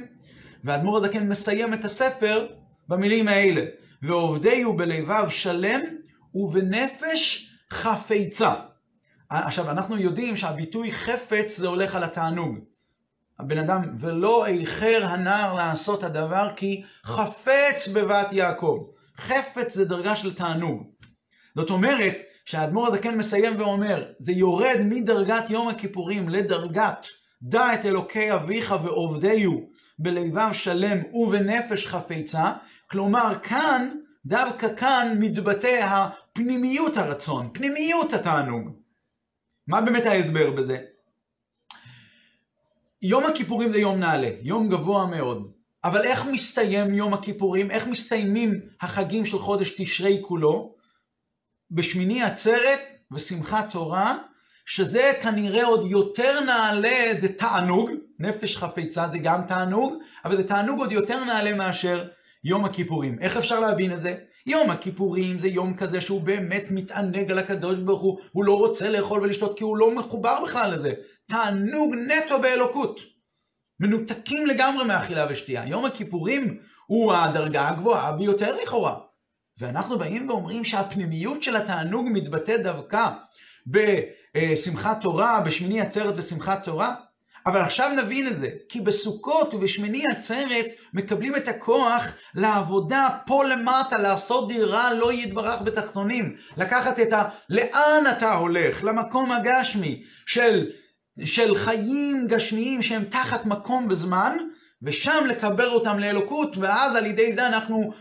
והאדמו"ר 0.64 0.98
הזקן 0.98 1.30
מסיים 1.30 1.74
את 1.74 1.86
הספר 1.86 2.48
במילים 2.88 3.28
האלה, 3.28 3.62
ועובדהו 4.02 4.78
בלבב 4.78 5.30
שלם 5.30 5.82
ובנפש 6.38 7.50
חפצה. 7.72 8.54
עכשיו, 9.30 9.72
אנחנו 9.72 9.98
יודעים 9.98 10.36
שהביטוי 10.36 10.92
חפץ 10.92 11.58
זה 11.58 11.68
הולך 11.68 11.96
על 11.96 12.04
התענוג. 12.04 12.58
הבן 13.40 13.58
אדם, 13.58 13.82
ולא 13.98 14.46
איחר 14.46 15.00
הנער 15.04 15.54
לעשות 15.54 16.04
הדבר 16.04 16.50
כי 16.56 16.84
חפץ 17.06 17.88
בבת 17.94 18.34
יעקב. 18.34 18.78
חפץ 19.18 19.74
זה 19.74 19.86
דרגה 19.86 20.16
של 20.16 20.34
תענוג. 20.34 20.84
זאת 21.56 21.70
אומרת, 21.70 22.18
שהאדמו"ר 22.46 22.88
הזקן 22.88 23.18
מסיים 23.18 23.54
ואומר, 23.62 24.06
זה 24.20 24.32
יורד 24.32 24.78
מדרגת 24.86 25.50
יום 25.50 25.68
הכיפורים 25.68 26.30
לדרגת 26.30 27.08
דע 27.42 27.74
את 27.74 27.86
אלוקי 27.86 28.34
אביך 28.34 28.76
ועובדיהו 28.84 29.70
בלבב 30.00 30.50
שלם 30.52 30.98
ובנפש 31.14 31.88
חפצה, 31.88 32.54
כלומר 32.90 33.34
כאן, 33.44 33.90
דווקא 34.26 34.76
כאן 34.76 35.16
מתבטא 35.20 36.08
הפנימיות 36.38 36.98
הרצון, 36.98 37.50
פנימיות 37.54 38.14
התענוג. 38.14 38.70
מה 39.68 39.82
באמת 39.82 40.06
ההסבר 40.06 40.52
בזה? 40.52 40.78
יום 43.02 43.26
הכיפורים 43.26 43.72
זה 43.72 43.78
יום 43.78 44.00
נעלה, 44.00 44.30
יום 44.42 44.70
גבוה 44.70 45.06
מאוד. 45.06 45.52
אבל 45.84 46.04
איך 46.04 46.26
מסתיים 46.26 46.94
יום 46.94 47.14
הכיפורים? 47.14 47.72
איך 47.72 47.88
מסתיימים 47.88 48.62
החגים 48.82 49.26
של 49.26 49.40
חודש 49.40 49.76
תשרי 49.78 50.22
כולו? 50.28 50.76
בשמיני 51.72 52.24
עצרת 52.24 52.80
ושמחת 53.12 53.72
תורה, 53.72 54.18
שזה 54.66 55.12
כנראה 55.22 55.66
עוד 55.66 55.92
יותר 55.92 56.40
נעלה, 56.46 57.14
זה 57.22 57.34
תענוג, 57.34 57.90
נפש 58.20 58.58
חפצה 58.58 59.08
זה 59.12 59.18
גם 59.18 59.42
תענוג, 59.48 59.94
אבל 60.26 60.38
זה 60.38 60.48
תענוג 60.48 60.80
עוד 60.80 60.92
יותר 60.92 61.24
נעלה 61.24 61.54
מאשר 61.54 62.08
יום 62.44 62.66
הכיפורים. 62.66 63.20
איך 63.20 63.38
אפשר 63.38 63.60
להבין 63.60 63.94
את 63.94 64.02
זה? 64.02 64.16
יום 64.48 64.70
הכיפורים 64.70 65.40
זה 65.40 65.48
יום 65.48 65.78
כזה 65.78 66.02
שהוא 66.02 66.22
באמת 66.22 66.66
מתענג 66.70 67.32
על 67.32 67.40
הקדוש 67.40 67.80
ברוך 67.80 68.02
הוא, 68.02 68.20
הוא 68.32 68.44
לא 68.44 68.58
רוצה 68.58 68.90
לאכול 68.90 69.22
ולשתות 69.22 69.58
כי 69.58 69.64
הוא 69.64 69.78
לא 69.78 69.96
מחובר 69.96 70.44
בכלל 70.44 70.74
לזה. 70.74 70.92
תענוג 71.30 71.96
נטו 71.96 72.42
באלוקות. 72.42 73.02
מנותקים 73.80 74.48
לגמרי 74.48 74.86
מאכילה 74.86 75.28
ושתייה. 75.30 75.68
יום 75.68 75.86
הכיפורים 75.86 76.58
הוא 76.88 77.14
הדרגה 77.14 77.70
הגבוהה 77.70 78.12
ביותר 78.12 78.56
לכאורה. 78.56 79.00
ואנחנו 79.60 79.98
באים 79.98 80.30
ואומרים 80.30 80.66
שהפנימיות 80.66 81.44
של 81.44 81.56
התענוג 81.56 82.08
מתבטא 82.12 82.58
דווקא 82.58 83.10
בשמחת 83.68 85.02
תורה, 85.02 85.42
בשמיני 85.46 85.82
עצרת 85.82 86.14
ושמחת 86.18 86.64
תורה. 86.64 86.96
אבל 87.48 87.62
עכשיו 87.62 87.92
נבין 87.98 88.28
את 88.28 88.38
זה, 88.38 88.50
כי 88.70 88.82
בסוכות 88.82 89.54
ובשמיני 89.54 90.04
עצרת 90.12 90.66
מקבלים 90.94 91.36
את 91.36 91.48
הכוח 91.48 92.04
לעבודה 92.36 93.08
פה 93.26 93.44
למטה, 93.44 93.98
לעשות 93.98 94.48
דירה 94.48 94.94
לא 94.94 95.14
יתברך 95.14 95.62
בתחתונים, 95.62 96.36
לקחת 96.58 97.00
את 97.00 97.14
ה... 97.14 97.30
לאן 97.50 98.04
אתה 98.18 98.34
הולך? 98.34 98.84
למקום 98.84 99.32
הגשמי 99.32 100.04
של, 100.26 100.70
של 101.26 101.56
חיים 101.56 102.28
גשמיים 102.28 102.82
שהם 102.82 103.04
תחת 103.04 103.46
מקום 103.46 103.88
וזמן, 103.90 104.38
ושם 104.84 105.26
לקבר 105.28 105.70
אותם 105.70 106.00
לאלוקות, 106.00 106.58
ואז 106.58 106.96
על 106.96 107.06
ידי 107.06 107.36
זה 107.36 107.48
אנחנו 107.48 107.94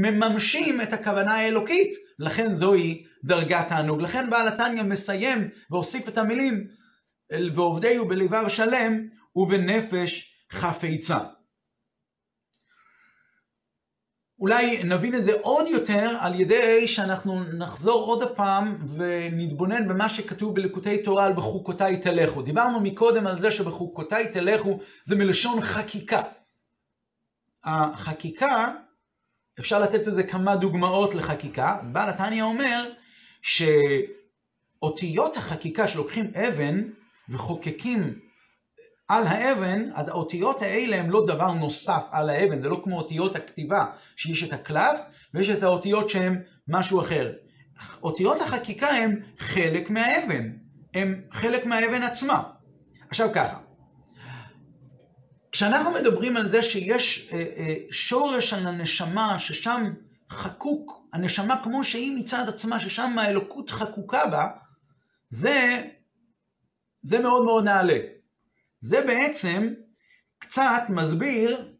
מממשים 0.00 0.80
את 0.80 0.92
הכוונה 0.92 1.34
האלוקית. 1.34 1.92
לכן 2.18 2.54
זוהי 2.54 3.04
דרגת 3.24 3.68
תענוג. 3.68 4.00
לכן 4.00 4.30
בעל 4.30 4.48
התניא 4.48 4.82
מסיים 4.82 5.48
והוסיף 5.70 6.08
את 6.08 6.18
המילים 6.18 6.83
ועובדיהו 7.54 8.08
בלבב 8.08 8.48
שלם 8.48 9.08
ובנפש 9.36 10.34
חפצה. 10.52 11.18
אולי 14.38 14.82
נבין 14.82 15.14
את 15.14 15.24
זה 15.24 15.32
עוד 15.42 15.68
יותר 15.68 16.16
על 16.20 16.40
ידי 16.40 16.88
שאנחנו 16.88 17.44
נחזור 17.44 18.06
עוד 18.06 18.36
פעם 18.36 18.86
ונתבונן 18.96 19.88
במה 19.88 20.08
שכתוב 20.08 20.54
בליקוטי 20.54 21.02
תורה 21.02 21.24
על 21.24 21.32
בחוקותיי 21.32 22.00
תלכו. 22.00 22.42
דיברנו 22.42 22.80
מקודם 22.80 23.26
על 23.26 23.38
זה 23.38 23.50
שבחוקותיי 23.50 24.32
תלכו 24.32 24.78
זה 25.04 25.16
מלשון 25.16 25.60
חקיקה. 25.60 26.22
החקיקה, 27.64 28.74
אפשר 29.60 29.78
לתת 29.78 30.06
לזה 30.06 30.22
כמה 30.22 30.56
דוגמאות 30.56 31.14
לחקיקה, 31.14 31.80
בעל 31.92 32.08
התניא 32.08 32.42
אומר 32.42 32.90
שאותיות 34.82 35.36
החקיקה 35.36 35.88
שלוקחים 35.88 36.30
אבן 36.34 36.82
וחוקקים 37.28 38.18
על 39.08 39.26
האבן, 39.26 39.88
אז 39.94 40.08
האותיות 40.08 40.62
האלה 40.62 40.96
הן 40.96 41.10
לא 41.10 41.26
דבר 41.26 41.52
נוסף 41.52 42.04
על 42.10 42.30
האבן, 42.30 42.62
זה 42.62 42.68
לא 42.68 42.80
כמו 42.84 42.98
אותיות 42.98 43.36
הכתיבה, 43.36 43.86
שיש 44.16 44.42
את 44.42 44.52
הקלף 44.52 44.98
ויש 45.34 45.50
את 45.50 45.62
האותיות 45.62 46.10
שהן 46.10 46.42
משהו 46.68 47.00
אחר. 47.00 47.32
אותיות 48.02 48.40
החקיקה 48.40 48.88
הן 48.88 49.20
חלק 49.38 49.90
מהאבן, 49.90 50.50
הן 50.94 51.20
חלק 51.32 51.66
מהאבן 51.66 52.02
עצמה. 52.02 52.42
עכשיו 53.10 53.28
ככה, 53.34 53.58
כשאנחנו 55.52 55.90
מדברים 55.90 56.36
על 56.36 56.50
זה 56.50 56.62
שיש 56.62 57.28
אה, 57.32 57.44
אה, 57.56 57.74
שורש 57.90 58.52
על 58.52 58.66
הנשמה, 58.66 59.38
ששם 59.38 59.92
חקוק, 60.30 61.06
הנשמה 61.12 61.62
כמו 61.62 61.84
שהיא 61.84 62.16
מצד 62.16 62.48
עצמה, 62.48 62.80
ששם 62.80 63.18
האלוקות 63.18 63.70
חקוקה 63.70 64.26
בה, 64.26 64.48
זה, 65.30 65.82
זה 67.04 67.18
מאוד 67.18 67.44
מאוד 67.44 67.64
נעלה. 67.64 67.98
זה 68.80 69.06
בעצם 69.06 69.74
קצת 70.38 70.82
מסביר 70.88 71.74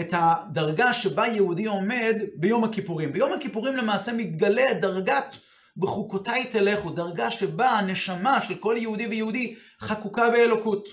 את 0.00 0.08
הדרגה 0.12 0.94
שבה 0.94 1.26
יהודי 1.26 1.66
עומד 1.66 2.14
ביום 2.36 2.64
הכיפורים. 2.64 3.12
ביום 3.12 3.32
הכיפורים 3.32 3.76
למעשה 3.76 4.12
מתגלה 4.12 4.74
דרגת 4.74 5.36
בחוקותיי 5.76 6.50
תלכו, 6.50 6.90
דרגה 6.90 7.30
שבה 7.30 7.70
הנשמה 7.70 8.42
של 8.42 8.54
כל 8.54 8.74
יהודי 8.78 9.06
ויהודי 9.06 9.56
חקוקה 9.80 10.30
באלוקות. 10.30 10.88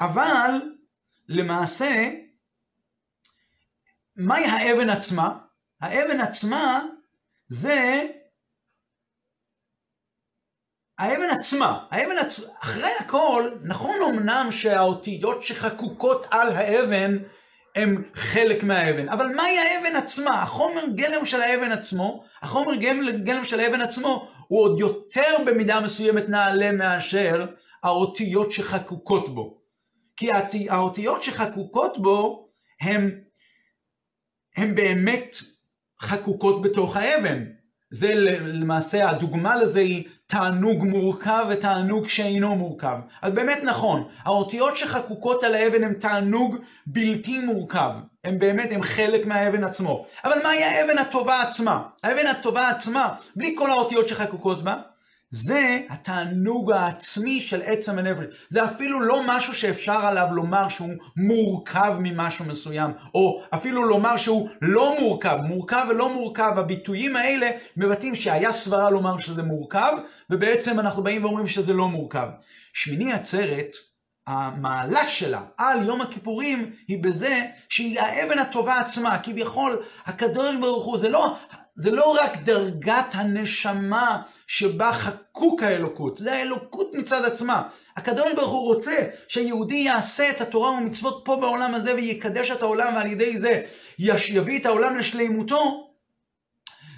אבל 0.00 0.50
למעשה, 1.28 2.10
מהי 4.16 4.44
האבן 4.44 4.90
עצמה? 4.90 5.38
האבן 5.80 6.20
עצמה 6.20 6.84
זה 7.48 8.06
האבן 10.98 11.30
עצמה, 11.30 11.84
האבן 11.90 12.18
עצמה, 12.18 12.46
אחרי 12.60 12.90
הכל, 13.00 13.50
נכון 13.62 13.96
אמנם 14.08 14.46
שהאותיות 14.50 15.42
שחקוקות 15.42 16.26
על 16.30 16.48
האבן 16.48 17.18
הם 17.76 18.02
חלק 18.14 18.62
מהאבן, 18.64 19.08
אבל 19.08 19.26
מהי 19.26 19.58
האבן 19.58 19.96
עצמה? 19.96 20.42
החומר 20.42 20.82
גלם 20.94 21.26
של 21.26 21.42
האבן 21.42 21.72
עצמו, 21.72 22.24
החומר 22.42 22.74
גלם 23.24 23.44
של 23.44 23.60
האבן 23.60 23.80
עצמו 23.80 24.28
הוא 24.48 24.62
עוד 24.62 24.80
יותר 24.80 25.36
במידה 25.46 25.80
מסוימת 25.80 26.28
נעלה 26.28 26.72
מאשר 26.72 27.46
האותיות 27.82 28.52
שחקוקות 28.52 29.34
בו. 29.34 29.58
כי 30.16 30.30
האותיות 30.68 31.22
שחקוקות 31.22 31.98
בו 31.98 32.48
הם, 32.80 33.20
הם 34.56 34.74
באמת 34.74 35.36
חקוקות 36.00 36.62
בתוך 36.62 36.96
האבן. 36.96 37.44
זה 37.90 38.14
למעשה, 38.40 39.10
הדוגמה 39.10 39.56
לזה 39.56 39.80
היא 39.80 40.04
תענוג 40.26 40.84
מורכב 40.84 41.46
ותענוג 41.48 42.08
שאינו 42.08 42.56
מורכב. 42.56 42.96
אז 43.22 43.32
באמת 43.32 43.58
נכון, 43.64 44.08
האותיות 44.22 44.76
שחקוקות 44.76 45.44
על 45.44 45.54
האבן 45.54 45.84
הן 45.84 45.92
תענוג 45.92 46.56
בלתי 46.86 47.38
מורכב. 47.38 47.90
הם 48.24 48.38
באמת, 48.38 48.68
הם 48.72 48.82
חלק 48.82 49.26
מהאבן 49.26 49.64
עצמו. 49.64 50.06
אבל 50.24 50.38
מהי 50.42 50.64
האבן 50.64 50.98
הטובה 50.98 51.42
עצמה? 51.42 51.82
האבן 52.02 52.26
הטובה 52.26 52.68
עצמה, 52.68 53.14
בלי 53.36 53.54
כל 53.58 53.70
האותיות 53.70 54.08
שחקוקות 54.08 54.64
בה, 54.64 54.74
זה 55.30 55.80
התענוג 55.90 56.72
העצמי 56.72 57.40
של 57.40 57.62
עצם 57.64 57.98
הנפש. 57.98 58.24
זה 58.50 58.64
אפילו 58.64 59.00
לא 59.00 59.22
משהו 59.26 59.54
שאפשר 59.54 60.06
עליו 60.06 60.26
לומר 60.32 60.68
שהוא 60.68 60.90
מורכב 61.16 61.96
ממשהו 62.00 62.44
מסוים, 62.44 62.90
או 63.14 63.42
אפילו 63.54 63.84
לומר 63.84 64.16
שהוא 64.16 64.48
לא 64.62 64.96
מורכב. 65.00 65.38
מורכב 65.44 65.86
ולא 65.88 66.14
מורכב, 66.14 66.52
הביטויים 66.56 67.16
האלה 67.16 67.50
מבטאים 67.76 68.14
שהיה 68.14 68.52
סברה 68.52 68.90
לומר 68.90 69.18
שזה 69.18 69.42
מורכב, 69.42 69.92
ובעצם 70.30 70.80
אנחנו 70.80 71.02
באים 71.02 71.24
ואומרים 71.24 71.48
שזה 71.48 71.72
לא 71.72 71.88
מורכב. 71.88 72.28
שמיני 72.72 73.12
עצרת, 73.12 73.76
המעלה 74.28 75.04
שלה 75.08 75.40
על 75.56 75.84
יום 75.84 76.00
הכיפורים 76.00 76.72
היא 76.88 77.02
בזה 77.02 77.46
שהיא 77.68 78.00
האבן 78.00 78.38
הטובה 78.38 78.78
עצמה. 78.78 79.18
כביכול, 79.22 79.82
הקדוש 80.06 80.56
ברוך 80.56 80.84
הוא, 80.84 80.98
זה 80.98 81.08
לא 81.08 81.36
זה 81.78 81.90
לא 81.90 82.16
רק 82.20 82.36
דרגת 82.36 83.06
הנשמה 83.12 84.22
שבה 84.46 84.92
חקוק 84.92 85.62
האלוקות, 85.62 86.18
זה 86.18 86.32
האלוקות 86.34 86.90
מצד 86.94 87.24
עצמה. 87.24 87.68
הקדוש 87.96 88.32
ברוך 88.34 88.50
הוא 88.50 88.74
רוצה 88.74 89.08
שיהודי 89.28 89.74
יעשה 89.74 90.30
את 90.30 90.40
התורה 90.40 90.70
ומצוות 90.70 91.22
פה 91.24 91.36
בעולם 91.36 91.74
הזה 91.74 91.94
ויקדש 91.94 92.50
את 92.50 92.62
העולם 92.62 92.94
ועל 92.94 93.06
ידי 93.06 93.38
זה 93.38 93.62
יביא 93.98 94.60
את 94.60 94.66
העולם 94.66 94.98
לשלימותו. 94.98 95.90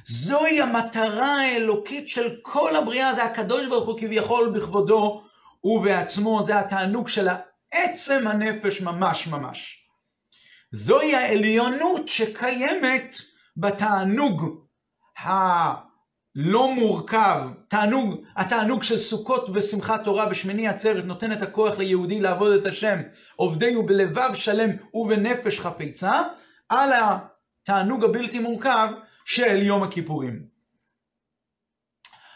זוהי 0.06 0.60
המטרה 0.60 1.40
האלוקית 1.40 2.08
של 2.08 2.36
כל 2.42 2.76
הבריאה, 2.76 3.14
זה 3.14 3.24
הקדוש 3.24 3.66
ברוך 3.66 3.86
הוא 3.86 3.98
כביכול 3.98 4.50
בכבודו 4.50 5.22
ובעצמו, 5.64 6.42
זה 6.46 6.58
התענוג 6.58 7.08
של 7.08 7.28
עצם 7.72 8.26
הנפש 8.26 8.80
ממש 8.80 9.26
ממש. 9.26 9.86
זוהי 10.72 11.14
העליונות 11.14 12.08
שקיימת 12.08 13.16
בתענוג 13.56 14.69
הלא 15.22 16.74
מורכב, 16.74 17.48
תענוג, 17.68 18.24
התענוג 18.36 18.82
של 18.82 18.98
סוכות 18.98 19.50
ושמחת 19.54 20.04
תורה 20.04 20.26
ושמיני 20.30 20.68
עצרת 20.68 21.04
נותן 21.04 21.32
את 21.32 21.42
הכוח 21.42 21.78
ליהודי 21.78 22.20
לעבוד 22.20 22.52
את 22.52 22.66
השם, 22.66 23.00
עובדינו 23.36 23.86
בלבב 23.86 24.34
שלם 24.34 24.70
ובנפש 24.94 25.60
חפיצה, 25.60 26.22
על 26.68 26.90
התענוג 26.92 28.04
הבלתי 28.04 28.38
מורכב 28.38 28.88
של 29.24 29.62
יום 29.62 29.82
הכיפורים. 29.82 30.46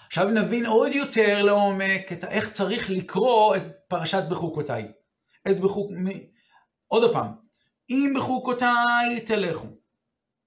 עכשיו 0.07 0.29
נבין 0.29 0.67
עוד 0.67 0.93
יותר 0.93 1.43
לעומק 1.43 2.13
את 2.13 2.25
איך 2.25 2.53
צריך 2.53 2.91
לקרוא 2.91 3.57
את 3.57 3.63
פרשת 3.89 4.23
בחוקותיי. 4.31 4.89
את 5.51 5.61
בחוק... 5.61 5.91
עוד 6.87 7.13
פעם, 7.13 7.33
אם 7.91 8.13
בחוקותיי 8.17 9.21
תלכו, 9.27 9.67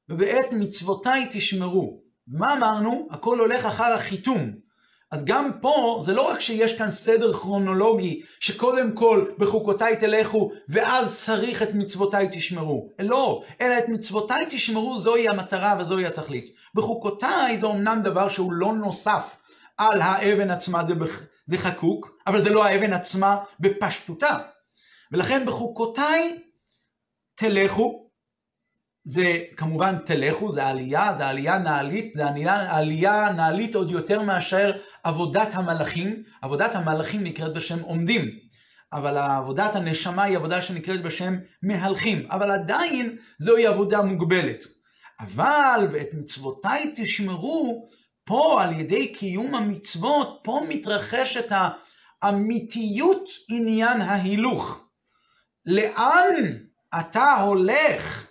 ואת 0.09 0.45
מצוותיי 0.51 1.29
תשמרו. 1.31 2.06
מה 2.27 2.53
אמרנו? 2.53 3.07
הכל 3.11 3.39
הולך 3.39 3.65
אחר 3.65 3.93
החיתום. 3.93 4.67
אז 5.11 5.25
גם 5.25 5.51
פה, 5.61 6.01
זה 6.05 6.13
לא 6.13 6.31
רק 6.31 6.39
שיש 6.39 6.77
כאן 6.77 6.91
סדר 6.91 7.33
כרונולוגי, 7.33 8.21
שקודם 8.39 8.91
כל 8.93 9.25
בחוקותיי 9.37 9.97
תלכו, 9.97 10.51
ואז 10.69 11.23
צריך 11.25 11.61
את 11.61 11.73
מצוותיי 11.73 12.29
תשמרו. 12.31 12.89
לא, 12.99 13.43
אלא 13.61 13.77
את 13.77 13.89
מצוותיי 13.89 14.45
תשמרו, 14.49 15.01
זוהי 15.01 15.29
המטרה 15.29 15.75
וזוהי 15.79 16.05
התכלית. 16.05 16.53
בחוקותיי 16.75 17.57
זה 17.59 17.67
אמנם 17.67 18.01
דבר 18.03 18.29
שהוא 18.29 18.53
לא 18.53 18.73
נוסף 18.73 19.39
על 19.77 20.01
האבן 20.01 20.51
עצמה, 20.51 20.81
זה, 20.87 20.95
בח... 20.95 21.21
זה 21.47 21.57
חקוק, 21.57 22.17
אבל 22.27 22.43
זה 22.43 22.49
לא 22.49 22.65
האבן 22.65 22.93
עצמה 22.93 23.37
בפשטותה. 23.59 24.37
ולכן 25.11 25.45
בחוקותיי 25.45 26.39
תלכו, 27.35 28.06
זה 29.09 29.43
כמובן 29.57 29.95
תלכו, 30.05 30.51
זה 30.51 30.67
עלייה, 30.67 31.15
זה 31.17 31.27
עלייה 31.27 31.57
נעלית, 31.57 32.13
זה 32.15 32.27
עלייה, 32.27 32.77
עלייה 32.77 33.31
נעלית 33.35 33.75
עוד 33.75 33.91
יותר 33.91 34.21
מאשר 34.21 34.71
עבודת 35.03 35.47
המלאכים. 35.53 36.23
עבודת 36.41 36.75
המלאכים 36.75 37.23
נקראת 37.23 37.53
בשם 37.53 37.79
עומדים, 37.79 38.29
אבל 38.93 39.17
עבודת 39.17 39.75
הנשמה 39.75 40.23
היא 40.23 40.37
עבודה 40.37 40.61
שנקראת 40.61 41.01
בשם 41.01 41.37
מהלכים, 41.63 42.27
אבל 42.31 42.51
עדיין 42.51 43.17
זוהי 43.39 43.67
עבודה 43.67 44.01
מוגבלת. 44.01 44.63
אבל 45.19 45.87
ואת 45.91 46.09
מצוותיי 46.13 46.93
תשמרו, 46.95 47.85
פה 48.25 48.63
על 48.63 48.79
ידי 48.79 49.13
קיום 49.13 49.55
המצוות, 49.55 50.39
פה 50.43 50.61
מתרחשת 50.69 51.51
האמיתיות 52.21 53.29
עניין 53.49 54.01
ההילוך. 54.01 54.87
לאן 55.65 56.35
אתה 56.99 57.33
הולך? 57.33 58.26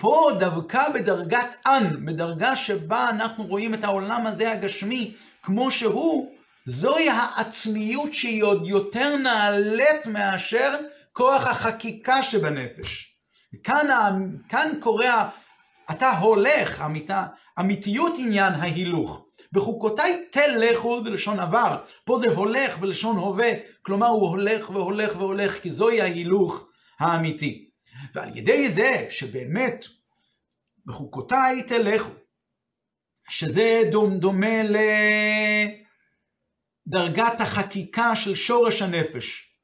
פה 0.00 0.30
דווקא 0.38 0.88
בדרגת 0.94 1.46
אן, 1.66 2.06
בדרגה 2.06 2.56
שבה 2.56 3.10
אנחנו 3.10 3.46
רואים 3.46 3.74
את 3.74 3.84
העולם 3.84 4.26
הזה 4.26 4.52
הגשמי 4.52 5.14
כמו 5.42 5.70
שהוא, 5.70 6.32
זוהי 6.66 7.08
העצמיות 7.08 8.14
שהיא 8.14 8.44
עוד 8.44 8.66
יותר 8.66 9.16
נעלית 9.16 10.06
מאשר 10.06 10.76
כוח 11.12 11.46
החקיקה 11.46 12.22
שבנפש. 12.22 13.16
כאן, 13.62 13.88
כאן 14.48 14.68
קורה, 14.80 15.28
אתה 15.90 16.10
הולך, 16.18 16.80
אמיתה, 16.80 17.26
אמיתיות 17.60 18.12
עניין 18.18 18.52
ההילוך. 18.52 19.26
בחוקותיי 19.52 20.26
תלכו 20.30 21.04
זה 21.04 21.10
לשון 21.10 21.40
עבר, 21.40 21.76
פה 22.04 22.18
זה 22.18 22.30
הולך 22.30 22.78
בלשון 22.78 23.16
הווה, 23.16 23.50
כלומר 23.82 24.06
הוא 24.06 24.28
הולך 24.28 24.70
והולך 24.70 25.16
והולך, 25.16 25.62
כי 25.62 25.72
זוהי 25.72 26.00
ההילוך 26.00 26.66
האמיתי. 27.00 27.69
ועל 28.14 28.36
ידי 28.36 28.68
זה 28.70 29.06
שבאמת 29.10 29.84
בחוקותיי 30.86 31.62
תלכו, 31.62 32.10
שזה 33.28 33.82
דומה 34.18 34.62
לדרגת 36.86 37.40
החקיקה 37.40 38.16
של 38.16 38.34
שורש 38.34 38.82
הנפש. 38.82 39.54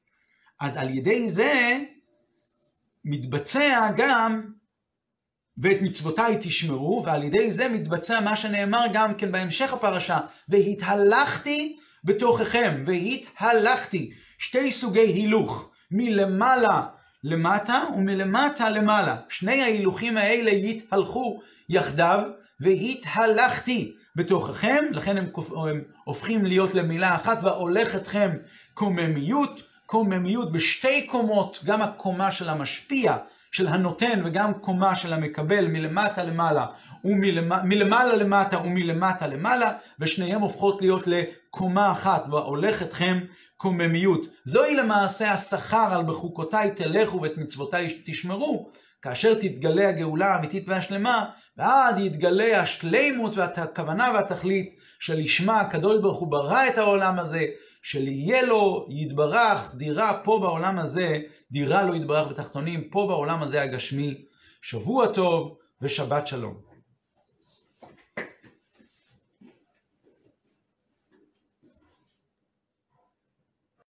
אז 0.59 0.77
על 0.77 0.89
ידי 0.89 1.29
זה 1.29 1.79
מתבצע 3.05 3.91
גם 3.97 4.51
ואת 5.57 5.77
מצוותיי 5.81 6.37
תשמרו, 6.41 7.03
ועל 7.05 7.23
ידי 7.23 7.51
זה 7.51 7.69
מתבצע 7.69 8.19
מה 8.19 8.35
שנאמר 8.35 8.85
גם 8.93 9.15
כן 9.15 9.31
בהמשך 9.31 9.73
הפרשה, 9.73 10.19
והתהלכתי 10.49 11.79
בתוככם, 12.03 12.83
והתהלכתי, 12.87 14.13
שתי 14.37 14.71
סוגי 14.71 14.99
הילוך, 14.99 15.71
מלמעלה 15.91 16.87
למטה 17.27 17.83
ומלמטה 17.95 18.69
למעלה. 18.69 19.15
שני 19.29 19.61
ההילוכים 19.63 20.17
האלה 20.17 20.51
יתהלכו 20.51 21.39
יחדיו, 21.69 22.21
והתהלכתי 22.59 23.95
בתוככם, 24.15 24.85
לכן 24.91 25.17
הם, 25.17 25.25
הם 25.67 25.81
הופכים 26.03 26.45
להיות 26.45 26.75
למילה 26.75 27.15
אחת, 27.15 27.39
והולך 27.43 27.95
אתכם 27.95 28.29
קוממיות, 28.73 29.61
קוממיות 29.85 30.51
בשתי 30.51 31.07
קומות, 31.07 31.59
גם 31.65 31.81
הקומה 31.81 32.31
של 32.31 32.49
המשפיע, 32.49 33.17
של 33.51 33.67
הנותן, 33.67 34.21
וגם 34.25 34.53
קומה 34.53 34.95
של 34.95 35.13
המקבל 35.13 35.67
מלמטה 35.67 36.23
למעלה, 36.23 36.65
ומלמעלה 37.05 38.15
למטה 38.15 38.57
ומלמטה 38.57 39.27
למעלה, 39.27 39.73
ושניהם 39.99 40.41
הופכות 40.41 40.81
להיות 40.81 41.03
לקומה 41.07 41.91
אחת, 41.91 42.25
והולך 42.31 42.81
אתכם 42.81 43.19
קוממיות. 43.57 44.25
זוהי 44.45 44.75
למעשה 44.75 45.31
השכר 45.31 45.87
על 45.91 46.05
בחוקותיי 46.05 46.71
תלכו 46.71 47.21
ואת 47.21 47.37
מצוותיי 47.37 48.01
תשמרו, 48.05 48.69
כאשר 49.01 49.33
תתגלה 49.33 49.89
הגאולה 49.89 50.35
האמיתית 50.35 50.67
והשלמה, 50.67 51.29
ואז 51.57 51.99
יתגלה 51.99 52.61
השלימות 52.61 53.37
והכוונה 53.37 54.11
והתכלית 54.13 54.79
שלשמה 54.99 55.61
הקדוש 55.61 56.01
ברוך 56.01 56.19
הוא 56.19 56.31
ברא 56.31 56.67
את 56.67 56.77
העולם 56.77 57.19
הזה, 57.19 57.45
שיהיה 57.81 58.41
לו 58.41 58.87
יתברך 58.89 59.75
דירה 59.75 60.21
פה 60.23 60.39
בעולם 60.41 60.79
הזה, 60.79 61.19
דירה 61.51 61.83
לו 61.83 61.95
יתברך 61.95 62.27
בתחתונים 62.27 62.89
פה 62.89 63.05
בעולם 63.07 63.43
הזה 63.43 63.61
הגשמי. 63.61 64.15
שבוע 64.61 65.07
טוב 65.07 65.57
ושבת 65.81 66.27
שלום. 66.27 66.66